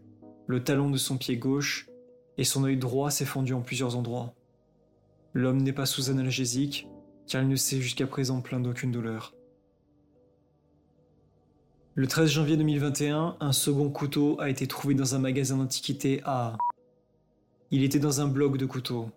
le 0.48 0.62
talon 0.62 0.90
de 0.90 0.98
son 0.98 1.18
pied 1.18 1.38
gauche, 1.38 1.88
et 2.38 2.44
son 2.44 2.66
œil 2.66 2.78
droit 2.78 3.12
s'est 3.12 3.24
fondu 3.24 3.54
en 3.54 3.62
plusieurs 3.62 3.96
endroits. 3.96 4.34
L'homme 5.34 5.62
n'est 5.62 5.72
pas 5.72 5.86
sous 5.86 6.10
analgésique, 6.10 6.90
car 7.26 7.42
il 7.42 7.48
ne 7.48 7.56
s'est 7.56 7.80
jusqu'à 7.80 8.06
présent 8.06 8.42
plaint 8.42 8.62
d'aucune 8.62 8.92
douleur. 8.92 9.34
Le 11.98 12.08
13 12.08 12.30
janvier 12.30 12.58
2021, 12.58 13.38
un 13.40 13.52
second 13.54 13.90
couteau 13.90 14.36
a 14.42 14.50
été 14.50 14.68
trouvé 14.68 14.96
dans 14.96 15.16
un 15.16 15.20
magasin 15.20 15.56
d'antiquités 15.56 16.22
à... 16.26 16.58
Il 17.72 17.84
était 17.84 18.00
dans 18.00 18.20
un 18.20 18.28
bloc 18.28 18.58
de 18.58 18.66
couteaux. 18.66 19.12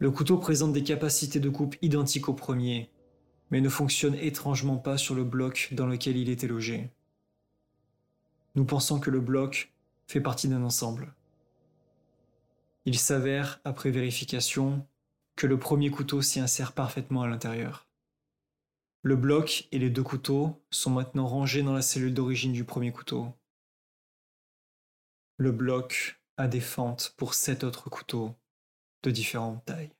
Le 0.00 0.10
couteau 0.10 0.36
présente 0.38 0.72
des 0.72 0.82
capacités 0.82 1.38
de 1.38 1.48
coupe 1.48 1.76
identiques 1.80 2.28
au 2.28 2.34
premier, 2.34 2.90
mais 3.52 3.60
ne 3.60 3.68
fonctionne 3.68 4.16
étrangement 4.16 4.78
pas 4.78 4.98
sur 4.98 5.14
le 5.14 5.22
bloc 5.22 5.68
dans 5.70 5.86
lequel 5.86 6.16
il 6.16 6.28
était 6.28 6.48
logé. 6.48 6.90
Nous 8.56 8.64
pensons 8.64 8.98
que 8.98 9.10
le 9.10 9.20
bloc 9.20 9.72
fait 10.08 10.20
partie 10.20 10.48
d'un 10.48 10.64
ensemble. 10.64 11.14
Il 12.84 12.98
s'avère, 12.98 13.60
après 13.62 13.92
vérification, 13.92 14.84
que 15.36 15.46
le 15.46 15.56
premier 15.56 15.92
couteau 15.92 16.20
s'y 16.20 16.40
insère 16.40 16.72
parfaitement 16.72 17.22
à 17.22 17.28
l'intérieur. 17.28 17.86
Le 19.06 19.16
bloc 19.16 19.68
et 19.70 19.78
les 19.78 19.90
deux 19.90 20.02
couteaux 20.02 20.64
sont 20.70 20.88
maintenant 20.88 21.26
rangés 21.26 21.62
dans 21.62 21.74
la 21.74 21.82
cellule 21.82 22.14
d'origine 22.14 22.54
du 22.54 22.64
premier 22.64 22.90
couteau. 22.90 23.34
Le 25.36 25.52
bloc 25.52 26.18
a 26.38 26.48
des 26.48 26.62
fentes 26.62 27.12
pour 27.18 27.34
sept 27.34 27.64
autres 27.64 27.90
couteaux 27.90 28.34
de 29.02 29.10
différentes 29.10 29.62
tailles. 29.66 29.90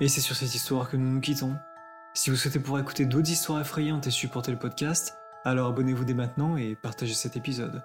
Et 0.00 0.08
c'est 0.08 0.20
sur 0.20 0.36
cette 0.36 0.54
histoire 0.54 0.90
que 0.90 0.98
nous 0.98 1.10
nous 1.10 1.20
quittons. 1.22 1.56
Si 2.12 2.28
vous 2.28 2.36
souhaitez 2.36 2.58
pouvoir 2.58 2.82
écouter 2.82 3.06
d'autres 3.06 3.30
histoires 3.30 3.60
effrayantes 3.60 4.08
et 4.08 4.10
supporter 4.10 4.50
le 4.50 4.58
podcast, 4.58 5.16
alors 5.44 5.68
abonnez-vous 5.68 6.04
dès 6.04 6.14
maintenant 6.14 6.56
et 6.56 6.74
partagez 6.74 7.14
cet 7.14 7.36
épisode. 7.36 7.84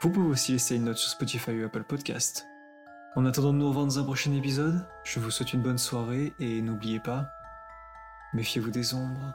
Vous 0.00 0.10
pouvez 0.10 0.28
aussi 0.28 0.52
laisser 0.52 0.74
une 0.74 0.84
note 0.84 0.96
sur 0.96 1.10
Spotify 1.10 1.52
ou 1.62 1.64
Apple 1.64 1.84
Podcast. 1.84 2.46
En 3.14 3.24
attendant 3.26 3.52
de 3.52 3.58
nous 3.58 3.68
revoir 3.68 3.86
dans 3.86 4.00
un 4.00 4.04
prochain 4.04 4.32
épisode, 4.32 4.84
je 5.04 5.20
vous 5.20 5.30
souhaite 5.30 5.52
une 5.52 5.62
bonne 5.62 5.78
soirée 5.78 6.34
et 6.40 6.60
n'oubliez 6.62 6.98
pas, 6.98 7.30
méfiez-vous 8.34 8.72
des 8.72 8.92
ombres. 8.92 9.34